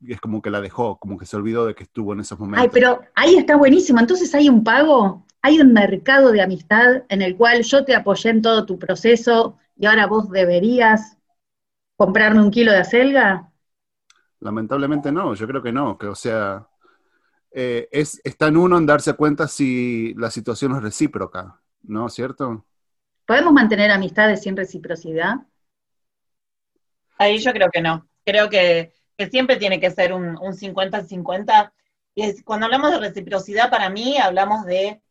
es 0.07 0.21
como 0.21 0.41
que 0.41 0.49
la 0.49 0.61
dejó, 0.61 0.97
como 0.99 1.17
que 1.17 1.25
se 1.25 1.35
olvidó 1.35 1.65
de 1.65 1.75
que 1.75 1.83
estuvo 1.83 2.13
en 2.13 2.19
esos 2.19 2.39
momentos. 2.39 2.63
Ay, 2.63 2.69
pero 2.71 3.01
ahí 3.15 3.35
está 3.35 3.55
buenísimo. 3.55 3.99
Entonces 3.99 4.33
hay 4.35 4.49
un 4.49 4.63
pago, 4.63 5.25
hay 5.41 5.59
un 5.59 5.73
mercado 5.73 6.31
de 6.31 6.41
amistad 6.41 7.03
en 7.09 7.21
el 7.21 7.35
cual 7.35 7.63
yo 7.63 7.83
te 7.83 7.95
apoyé 7.95 8.29
en 8.29 8.41
todo 8.41 8.65
tu 8.65 8.77
proceso 8.77 9.57
y 9.75 9.85
ahora 9.85 10.07
vos 10.07 10.29
deberías 10.29 11.17
comprarme 11.95 12.41
un 12.41 12.51
kilo 12.51 12.71
de 12.71 12.79
acelga. 12.79 13.51
Lamentablemente 14.47 15.11
no, 15.11 15.33
yo 15.33 15.47
creo 15.47 15.61
que 15.61 15.73
no, 15.73 15.97
que 15.97 16.07
o 16.07 16.15
sea, 16.15 16.67
eh, 17.51 17.89
es, 17.91 18.21
está 18.23 18.47
en 18.47 18.57
uno 18.57 18.77
en 18.77 18.85
darse 18.85 19.13
cuenta 19.13 19.47
si 19.47 20.13
la 20.15 20.31
situación 20.31 20.75
es 20.75 20.81
recíproca, 20.81 21.59
¿no? 21.83 22.07
¿Cierto? 22.07 22.65
¿Podemos 23.25 23.51
mantener 23.51 23.91
amistades 23.91 24.43
sin 24.43 24.55
reciprocidad? 24.55 25.35
Ahí 27.17 27.39
yo 27.39 27.51
creo 27.51 27.69
que 27.69 27.81
no. 27.81 28.07
Creo 28.23 28.49
que 28.49 28.93
que 29.17 29.29
siempre 29.29 29.57
tiene 29.57 29.79
que 29.79 29.91
ser 29.91 30.13
un 30.13 30.37
50-50. 30.37 31.73
Y 32.15 32.41
cuando 32.43 32.67
hablamos 32.67 32.91
de 32.91 32.99
reciprocidad, 32.99 33.69
para 33.69 33.89
mí 33.89 34.17
hablamos 34.17 34.65
de 34.65 35.01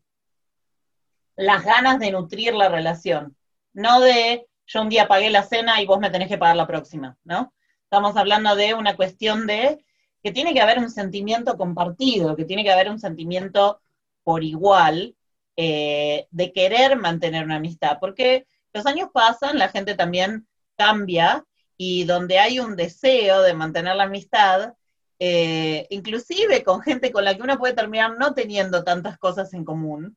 las 1.35 1.65
ganas 1.65 1.99
de 1.99 2.13
nutrir 2.13 2.55
la 2.55 2.69
relación, 2.69 3.37
no 3.75 4.01
de 4.01 4.47
yo 4.67 4.81
un 4.81 4.89
día 4.89 5.07
pagué 5.07 5.29
la 5.29 5.43
cena 5.43 5.83
y 5.83 5.87
vos 5.87 6.01
me 6.01 6.11
tenés 6.11 6.29
que 6.29 6.39
pagar 6.39 6.57
la 6.57 6.67
próxima, 6.67 7.19
¿no? 7.25 7.53
Estamos 7.87 8.17
hablando 8.17 8.57
de 8.57 8.75
una 8.75 8.97
cuestión 8.97 9.47
de 9.47 9.79
que 10.21 10.33
tiene 10.33 10.53
que 10.53 10.61
haber 10.61 10.81
un 10.81 10.91
sentimiento 10.91 11.57
compartido, 11.57 12.35
que 12.35 12.45
tiene 12.45 12.65
que 12.65 12.73
haber 12.73 12.91
un 12.91 12.99
sentimiento 12.99 13.81
por 14.25 14.43
igual 14.43 15.15
eh, 15.57 16.27
de 16.33 16.53
querer 16.53 16.97
mantener 16.97 17.45
una 17.45 17.57
amistad, 17.57 17.99
porque 18.01 18.45
los 18.75 18.87
años 18.87 19.11
pasan, 19.15 19.57
la 19.57 19.69
gente 19.69 19.95
también 19.95 20.49
cambia 20.77 21.45
y 21.77 22.03
donde 22.05 22.41
hay 22.41 22.59
un 22.59 22.75
deseo 22.75 23.43
de 23.43 23.55
mantener 23.55 23.95
la 23.95 24.05
amistad, 24.05 24.75
eh, 25.21 25.87
inclusive 25.91 26.65
con 26.65 26.83
gente 26.83 27.13
con 27.13 27.25
la 27.25 27.37
que 27.37 27.43
uno 27.43 27.57
puede 27.57 27.75
terminar 27.75 28.19
no 28.19 28.35
teniendo 28.35 28.83
tantas 28.83 29.17
cosas 29.17 29.55
en 29.55 29.65
común, 29.65 30.17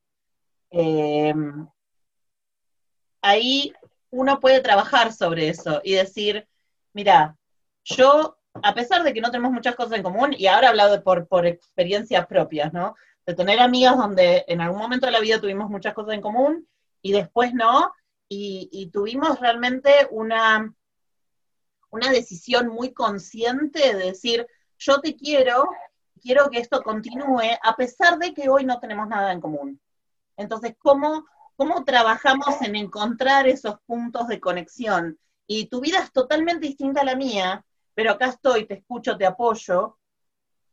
eh, 0.71 1.35
ahí 3.21 3.73
uno 4.09 4.39
puede 4.39 4.59
trabajar 4.61 5.13
sobre 5.13 5.49
eso 5.49 5.81
y 5.83 5.93
decir, 5.93 6.47
mira, 6.93 7.37
yo, 7.83 8.37
a 8.61 8.73
pesar 8.73 9.03
de 9.03 9.13
que 9.13 9.21
no 9.21 9.31
tenemos 9.31 9.51
muchas 9.51 9.75
cosas 9.75 9.93
en 9.93 10.03
común, 10.03 10.33
y 10.37 10.47
ahora 10.47 10.67
he 10.67 10.69
hablado 10.69 11.03
por, 11.03 11.27
por 11.27 11.45
experiencias 11.45 12.25
propias, 12.27 12.73
¿no? 12.73 12.95
De 13.25 13.33
tener 13.35 13.59
amigas 13.59 13.97
donde 13.97 14.45
en 14.47 14.61
algún 14.61 14.79
momento 14.79 15.05
de 15.05 15.11
la 15.11 15.19
vida 15.19 15.39
tuvimos 15.39 15.69
muchas 15.69 15.93
cosas 15.93 16.13
en 16.13 16.21
común 16.21 16.67
y 17.01 17.11
después 17.11 17.53
no, 17.53 17.91
y, 18.29 18.89
tuvimos 18.93 19.39
realmente 19.39 20.07
una, 20.11 20.71
una 21.89 22.11
decisión 22.11 22.67
muy 22.67 22.93
consciente 22.93 23.95
de 23.95 24.05
decir, 24.05 24.45
yo 24.77 25.01
te 25.01 25.15
quiero, 25.15 25.67
quiero 26.21 26.49
que 26.49 26.59
esto 26.59 26.83
continúe, 26.83 27.57
a 27.61 27.75
pesar 27.75 28.19
de 28.19 28.33
que 28.33 28.49
hoy 28.49 28.65
no 28.65 28.79
tenemos 28.79 29.07
nada 29.07 29.31
en 29.31 29.41
común. 29.41 29.81
Entonces, 30.37 30.75
¿cómo, 30.77 31.25
cómo 31.55 31.83
trabajamos 31.83 32.61
en 32.61 32.75
encontrar 32.75 33.47
esos 33.47 33.79
puntos 33.87 34.27
de 34.27 34.39
conexión? 34.39 35.19
Y 35.47 35.65
tu 35.65 35.81
vida 35.81 35.99
es 35.99 36.11
totalmente 36.11 36.67
distinta 36.67 37.01
a 37.01 37.05
la 37.05 37.15
mía, 37.15 37.65
pero 37.99 38.11
acá 38.11 38.27
estoy, 38.27 38.63
te 38.63 38.75
escucho, 38.75 39.17
te 39.17 39.25
apoyo, 39.25 39.97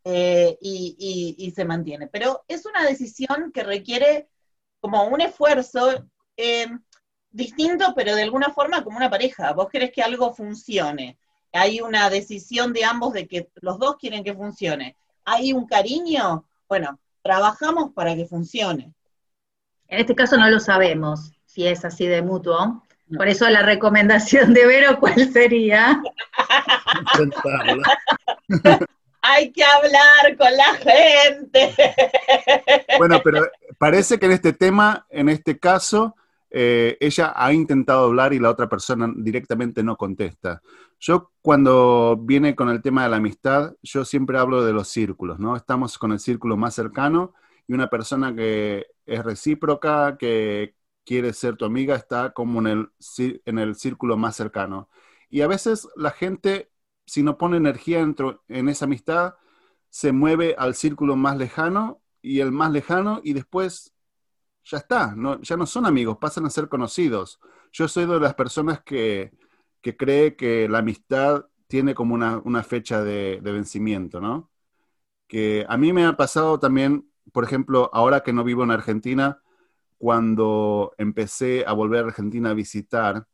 eh, 0.04 0.56
y, 0.60 1.52
se 1.52 1.64
mantiene. 1.64 2.06
Pero 2.06 2.44
es 2.46 2.64
una 2.66 2.84
decisión 2.84 3.50
que 3.52 3.64
requiere 3.64 4.28
como 4.78 5.02
un 5.08 5.20
esfuerzo 5.20 6.06
eh, 6.36 6.68
distinto, 7.28 7.94
pero 7.96 8.14
de 8.14 8.22
alguna 8.22 8.50
forma 8.50 8.84
como 8.84 8.96
una 8.96 9.10
pareja. 9.10 9.52
Vos 9.54 9.68
querés 9.68 9.90
que 9.90 10.04
algo 10.04 10.32
funcione. 10.34 11.18
Hay 11.52 11.80
una 11.80 12.08
decisión 12.10 12.72
de 12.72 12.84
ambos 12.84 13.12
de 13.12 13.26
que 13.26 13.50
los 13.56 13.80
dos 13.80 13.96
quieren 13.96 14.22
que 14.22 14.32
funcione. 14.32 14.94
Hay 15.24 15.52
un 15.52 15.66
cariño, 15.66 16.46
bueno, 16.68 17.00
trabajamos 17.22 17.90
para 17.92 18.14
que 18.14 18.26
funcione. 18.26 18.94
En 19.88 19.98
este 19.98 20.14
caso 20.14 20.36
no 20.36 20.48
lo 20.48 20.60
sabemos 20.60 21.32
si 21.44 21.66
es 21.66 21.84
así 21.84 22.06
de 22.06 22.22
mutuo. 22.22 22.85
Por 23.14 23.28
eso 23.28 23.48
la 23.48 23.62
recomendación 23.62 24.52
de 24.52 24.66
Vero, 24.66 24.98
¿cuál 24.98 25.32
sería? 25.32 26.02
Hay 29.22 29.52
que 29.52 29.62
hablar 29.64 30.36
con 30.36 30.56
la 30.56 30.74
gente. 30.74 31.72
Bueno, 32.98 33.20
pero 33.22 33.46
parece 33.78 34.18
que 34.18 34.26
en 34.26 34.32
este 34.32 34.52
tema, 34.52 35.06
en 35.10 35.28
este 35.28 35.58
caso, 35.58 36.16
eh, 36.50 36.96
ella 37.00 37.32
ha 37.34 37.52
intentado 37.52 38.04
hablar 38.04 38.32
y 38.32 38.38
la 38.38 38.50
otra 38.50 38.68
persona 38.68 39.12
directamente 39.16 39.82
no 39.82 39.96
contesta. 39.96 40.62
Yo 40.98 41.32
cuando 41.42 42.16
viene 42.20 42.54
con 42.54 42.70
el 42.70 42.82
tema 42.82 43.02
de 43.02 43.10
la 43.10 43.16
amistad, 43.16 43.74
yo 43.82 44.04
siempre 44.04 44.38
hablo 44.38 44.64
de 44.64 44.72
los 44.72 44.88
círculos, 44.88 45.38
¿no? 45.38 45.56
Estamos 45.56 45.98
con 45.98 46.12
el 46.12 46.20
círculo 46.20 46.56
más 46.56 46.74
cercano 46.74 47.34
y 47.66 47.74
una 47.74 47.90
persona 47.90 48.34
que 48.34 48.86
es 49.04 49.24
recíproca, 49.24 50.16
que 50.18 50.74
quiere 51.06 51.32
ser 51.32 51.56
tu 51.56 51.64
amiga, 51.64 51.94
está 51.94 52.32
como 52.32 52.60
en 52.60 52.66
el, 52.66 52.90
en 53.46 53.58
el 53.58 53.76
círculo 53.76 54.18
más 54.18 54.36
cercano. 54.36 54.90
Y 55.30 55.40
a 55.40 55.46
veces 55.46 55.88
la 55.96 56.10
gente, 56.10 56.70
si 57.06 57.22
no 57.22 57.38
pone 57.38 57.56
energía 57.56 58.00
dentro, 58.00 58.44
en 58.48 58.68
esa 58.68 58.86
amistad, 58.86 59.34
se 59.88 60.12
mueve 60.12 60.56
al 60.58 60.74
círculo 60.74 61.16
más 61.16 61.38
lejano 61.38 62.02
y 62.20 62.40
el 62.40 62.52
más 62.52 62.72
lejano 62.72 63.20
y 63.24 63.32
después 63.32 63.94
ya 64.64 64.78
está, 64.78 65.14
no, 65.16 65.40
ya 65.42 65.56
no 65.56 65.64
son 65.64 65.86
amigos, 65.86 66.18
pasan 66.20 66.44
a 66.44 66.50
ser 66.50 66.68
conocidos. 66.68 67.40
Yo 67.72 67.86
soy 67.88 68.06
de 68.06 68.18
las 68.20 68.34
personas 68.34 68.82
que, 68.82 69.32
que 69.80 69.96
cree 69.96 70.36
que 70.36 70.68
la 70.68 70.78
amistad 70.78 71.46
tiene 71.68 71.94
como 71.94 72.14
una, 72.14 72.38
una 72.44 72.62
fecha 72.64 73.02
de, 73.02 73.40
de, 73.42 73.52
vencimiento, 73.52 74.20
¿no? 74.20 74.50
Que 75.28 75.66
a 75.68 75.76
mí 75.76 75.92
me 75.92 76.06
ha 76.06 76.16
pasado 76.16 76.58
también, 76.60 77.10
por 77.32 77.44
ejemplo, 77.44 77.90
ahora 77.92 78.22
que 78.22 78.32
no 78.32 78.44
vivo 78.44 78.64
en 78.64 78.72
Argentina, 78.72 79.42
cuando 79.98 80.94
empecé 80.98 81.64
a 81.66 81.72
volver 81.72 82.04
a 82.04 82.08
Argentina 82.08 82.50
a 82.50 82.54
visitar, 82.54 83.26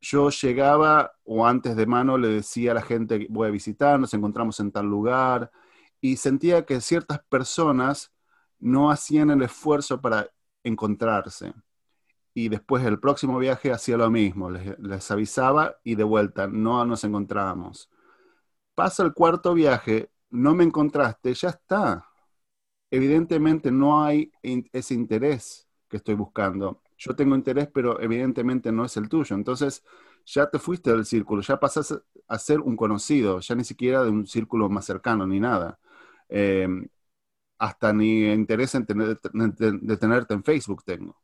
yo 0.00 0.30
llegaba 0.30 1.12
o 1.24 1.46
antes 1.46 1.76
de 1.76 1.86
mano 1.86 2.18
le 2.18 2.28
decía 2.28 2.72
a 2.72 2.74
la 2.74 2.82
gente, 2.82 3.26
voy 3.30 3.48
a 3.48 3.50
visitar, 3.50 3.98
nos 3.98 4.14
encontramos 4.14 4.60
en 4.60 4.70
tal 4.72 4.86
lugar, 4.86 5.50
y 6.00 6.16
sentía 6.16 6.66
que 6.66 6.80
ciertas 6.80 7.20
personas 7.28 8.12
no 8.58 8.90
hacían 8.90 9.30
el 9.30 9.42
esfuerzo 9.42 10.00
para 10.00 10.28
encontrarse. 10.62 11.54
Y 12.34 12.48
después 12.48 12.84
el 12.84 13.00
próximo 13.00 13.38
viaje 13.38 13.72
hacía 13.72 13.96
lo 13.96 14.10
mismo, 14.10 14.50
les, 14.50 14.78
les 14.78 15.10
avisaba 15.10 15.76
y 15.84 15.94
de 15.94 16.04
vuelta, 16.04 16.46
no 16.48 16.84
nos 16.84 17.04
encontrábamos. 17.04 17.90
Pasa 18.74 19.04
el 19.04 19.14
cuarto 19.14 19.54
viaje, 19.54 20.10
no 20.30 20.54
me 20.54 20.64
encontraste, 20.64 21.32
ya 21.34 21.50
está. 21.50 22.06
Evidentemente 22.90 23.70
no 23.70 24.04
hay 24.04 24.32
ese 24.42 24.94
interés 24.94 25.64
que 25.94 25.98
estoy 25.98 26.16
buscando. 26.16 26.82
Yo 26.98 27.14
tengo 27.14 27.36
interés, 27.36 27.68
pero 27.72 28.00
evidentemente 28.00 28.72
no 28.72 28.84
es 28.84 28.96
el 28.96 29.08
tuyo. 29.08 29.36
Entonces, 29.36 29.84
ya 30.26 30.50
te 30.50 30.58
fuiste 30.58 30.90
del 30.90 31.04
círculo, 31.06 31.40
ya 31.40 31.60
pasas 31.60 31.96
a 32.26 32.38
ser 32.40 32.58
un 32.58 32.76
conocido, 32.76 33.38
ya 33.38 33.54
ni 33.54 33.62
siquiera 33.62 34.02
de 34.02 34.10
un 34.10 34.26
círculo 34.26 34.68
más 34.68 34.86
cercano, 34.86 35.24
ni 35.24 35.38
nada. 35.38 35.78
Eh, 36.28 36.66
hasta 37.58 37.92
ni 37.92 38.24
interés 38.32 38.74
en 38.74 38.86
tener, 38.86 39.20
tenerte 40.00 40.34
en 40.34 40.42
Facebook 40.42 40.82
tengo. 40.84 41.16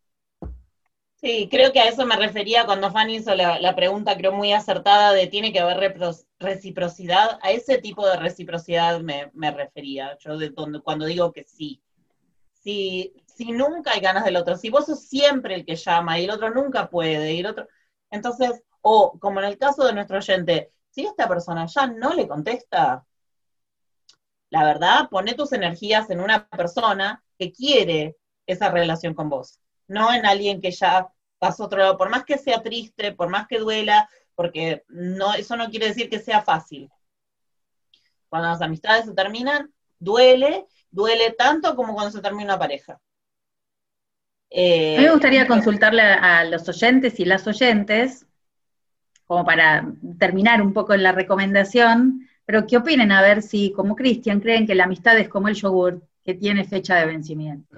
Sí, 1.17 1.49
creo 1.51 1.73
que 1.73 1.81
a 1.81 1.89
eso 1.89 2.07
me 2.07 2.15
refería 2.15 2.65
cuando 2.65 2.93
Fanny 2.93 3.17
hizo 3.17 3.35
la, 3.35 3.75
pregunta, 3.75 4.17
creo 4.17 4.33
muy 4.33 4.53
acertada, 4.53 5.13
de 5.13 5.27
tiene 5.27 5.53
que 5.53 5.59
haber 5.59 5.99
reciprocidad. 6.39 7.41
A 7.43 7.51
ese 7.51 7.79
tipo 7.79 8.07
de 8.07 8.19
reciprocidad 8.19 9.01
me, 9.01 9.33
me 9.35 9.51
refería, 9.51 10.17
yo 10.21 10.39
de 10.39 10.51
donde, 10.51 10.81
cuando 10.81 11.07
digo 11.07 11.33
que 11.33 11.43
sí. 11.43 11.83
Si, 12.53 13.13
si 13.41 13.53
nunca 13.53 13.93
hay 13.93 14.01
ganas 14.01 14.27
del 14.27 14.37
otro, 14.37 14.55
si 14.55 14.69
vos 14.69 14.85
sos 14.85 15.03
siempre 15.03 15.55
el 15.55 15.65
que 15.65 15.75
llama 15.75 16.19
y 16.19 16.25
el 16.25 16.31
otro 16.31 16.51
nunca 16.51 16.91
puede, 16.91 17.33
y 17.33 17.41
el 17.41 17.47
otro, 17.47 17.67
entonces, 18.11 18.63
o 18.83 19.19
como 19.19 19.41
en 19.41 19.47
el 19.47 19.57
caso 19.57 19.87
de 19.87 19.95
nuestro 19.95 20.19
oyente, 20.19 20.71
si 20.91 21.07
esta 21.07 21.27
persona 21.27 21.65
ya 21.65 21.87
no 21.87 22.13
le 22.13 22.29
contesta, 22.29 23.07
la 24.51 24.65
verdad, 24.65 25.09
pone 25.09 25.33
tus 25.33 25.53
energías 25.53 26.11
en 26.11 26.21
una 26.21 26.49
persona 26.49 27.25
que 27.39 27.51
quiere 27.51 28.19
esa 28.45 28.71
relación 28.71 29.15
con 29.15 29.31
vos, 29.31 29.59
no 29.89 30.13
en 30.13 30.27
alguien 30.27 30.61
que 30.61 30.73
ya 30.73 31.09
pasó 31.39 31.65
otro 31.65 31.79
lado, 31.79 31.97
por 31.97 32.11
más 32.11 32.27
que 32.27 32.37
sea 32.37 32.63
triste, 32.63 33.13
por 33.13 33.31
más 33.31 33.47
que 33.47 33.59
duela, 33.59 34.07
porque 34.35 34.85
no, 34.89 35.33
eso 35.33 35.57
no 35.57 35.71
quiere 35.71 35.87
decir 35.87 36.11
que 36.11 36.19
sea 36.19 36.43
fácil. 36.43 36.91
Cuando 38.29 38.49
las 38.49 38.61
amistades 38.61 39.07
se 39.07 39.15
terminan, 39.15 39.73
duele, 39.99 40.67
duele 40.91 41.31
tanto 41.33 41.75
como 41.75 41.95
cuando 41.95 42.13
se 42.13 42.21
termina 42.21 42.45
una 42.45 42.59
pareja. 42.59 43.01
Eh, 44.51 44.97
a 44.97 45.01
mí 45.01 45.07
me 45.07 45.13
gustaría 45.13 45.47
consultarle 45.47 46.03
a, 46.03 46.45
los 46.45 46.69
oyentes 46.69 47.21
y 47.21 47.25
las 47.25 47.47
oyentes, 47.47 48.27
como 49.25 49.45
para 49.45 49.93
terminar 50.19 50.61
un 50.61 50.73
poco 50.73 50.93
en 50.93 51.05
la 51.05 51.13
recomendación, 51.13 52.29
pero 52.45 52.67
¿qué 52.67 52.77
opinen? 52.77 53.13
A 53.13 53.23
ver 53.23 53.43
si, 53.43 53.73
como 53.73 53.95
Cristian, 53.95 54.41
creen 54.41 54.67
que 54.67 54.75
la 54.75 54.85
amistad 54.85 55.17
es 55.19 55.29
como 55.29 55.49
el 55.49 55.55
yogur, 55.55 56.03
que 56.25 56.35
tiene 56.35 56.65
fecha 56.65 56.97
de 56.97 57.07
vencimiento. 57.07 57.77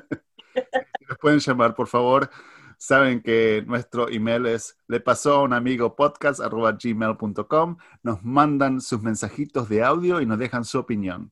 Nos 1.09 1.19
pueden 1.19 1.41
llamar, 1.41 1.75
por 1.75 1.89
favor. 1.89 2.31
Saben 2.79 3.21
que 3.23 3.63
nuestro 3.67 4.09
email 4.09 4.47
es 4.47 4.77
le 4.89 4.99
pasó 4.99 5.35
a 5.35 5.43
un 5.43 5.53
amigo 5.53 5.95
podcast 5.95 6.41
gmail.com. 6.41 7.77
Nos 8.03 8.25
mandan 8.25 8.81
sus 8.81 9.01
mensajitos 9.03 9.69
de 9.69 9.85
audio 9.85 10.21
y 10.21 10.27
nos 10.27 10.39
dejan 10.39 10.65
su 10.65 10.79
opinión. 10.79 11.31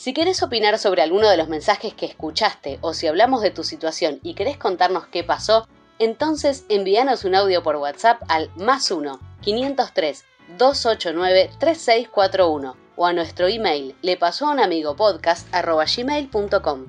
Si 0.00 0.14
querés 0.14 0.42
opinar 0.42 0.78
sobre 0.78 1.02
alguno 1.02 1.28
de 1.28 1.36
los 1.36 1.50
mensajes 1.50 1.92
que 1.92 2.06
escuchaste 2.06 2.78
o 2.80 2.94
si 2.94 3.06
hablamos 3.06 3.42
de 3.42 3.50
tu 3.50 3.64
situación 3.64 4.18
y 4.22 4.32
querés 4.32 4.56
contarnos 4.56 5.06
qué 5.08 5.24
pasó, 5.24 5.68
entonces 5.98 6.64
envíanos 6.70 7.26
un 7.26 7.34
audio 7.34 7.62
por 7.62 7.76
WhatsApp 7.76 8.22
al 8.28 8.50
más 8.56 8.90
1 8.90 9.20
503 9.42 10.24
289 10.56 11.50
3641 11.58 12.76
o 12.96 13.06
a 13.06 13.12
nuestro 13.12 13.46
email 13.46 13.94
le 14.00 14.16
pasó 14.16 14.46
a 14.46 14.52
un 14.52 14.60
amigo 14.60 14.96
podcast 14.96 15.46
gmail.com. 15.52 16.86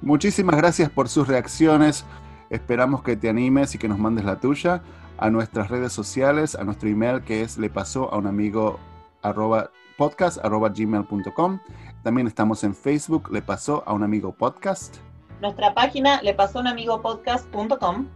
Muchísimas 0.00 0.56
gracias 0.56 0.88
por 0.88 1.08
sus 1.08 1.26
reacciones. 1.26 2.04
Esperamos 2.48 3.02
que 3.02 3.16
te 3.16 3.28
animes 3.28 3.74
y 3.74 3.78
que 3.78 3.88
nos 3.88 3.98
mandes 3.98 4.24
la 4.24 4.38
tuya 4.38 4.84
a 5.18 5.30
nuestras 5.30 5.68
redes 5.68 5.92
sociales, 5.92 6.54
a 6.54 6.62
nuestro 6.62 6.88
email 6.88 7.24
que 7.24 7.42
es 7.42 7.58
le 7.58 7.70
pasó 7.70 8.14
a 8.14 8.18
un 8.18 8.28
amigo 8.28 8.78
podcast.gmail.com. 10.00 11.60
También 12.02 12.26
estamos 12.26 12.64
en 12.64 12.74
Facebook, 12.74 13.30
Le 13.30 13.42
Pasó 13.42 13.82
a 13.84 13.92
un 13.92 14.02
Amigo 14.02 14.32
Podcast. 14.32 14.96
Nuestra 15.42 15.74
página 15.74 16.22
le 16.22 16.32
pasó 16.32 16.60
un 16.60 16.68
amigo 16.68 17.02
podcast.com. 17.02 18.06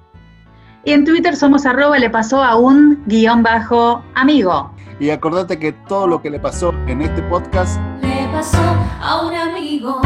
Y 0.86 0.92
en 0.92 1.04
Twitter 1.04 1.36
somos 1.36 1.66
arroba 1.66 1.98
le 1.98 2.08
pasó 2.08 2.42
a 2.42 2.56
un 2.56 3.04
guion 3.06 3.42
bajo 3.42 4.02
amigo. 4.14 4.70
Y 4.98 5.10
acordate 5.10 5.58
que 5.58 5.72
todo 5.72 6.06
lo 6.06 6.22
que 6.22 6.30
le 6.30 6.40
pasó 6.40 6.72
en 6.86 7.02
este 7.02 7.22
podcast. 7.24 7.78
Le 8.00 8.28
pasó 8.32 8.62
a 9.02 9.26
un 9.26 9.34
amigo. 9.34 10.00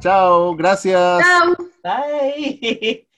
Chao, 0.00 0.54
gracias. 0.54 1.22
Chao. 1.22 1.56
Bye. 1.82 3.06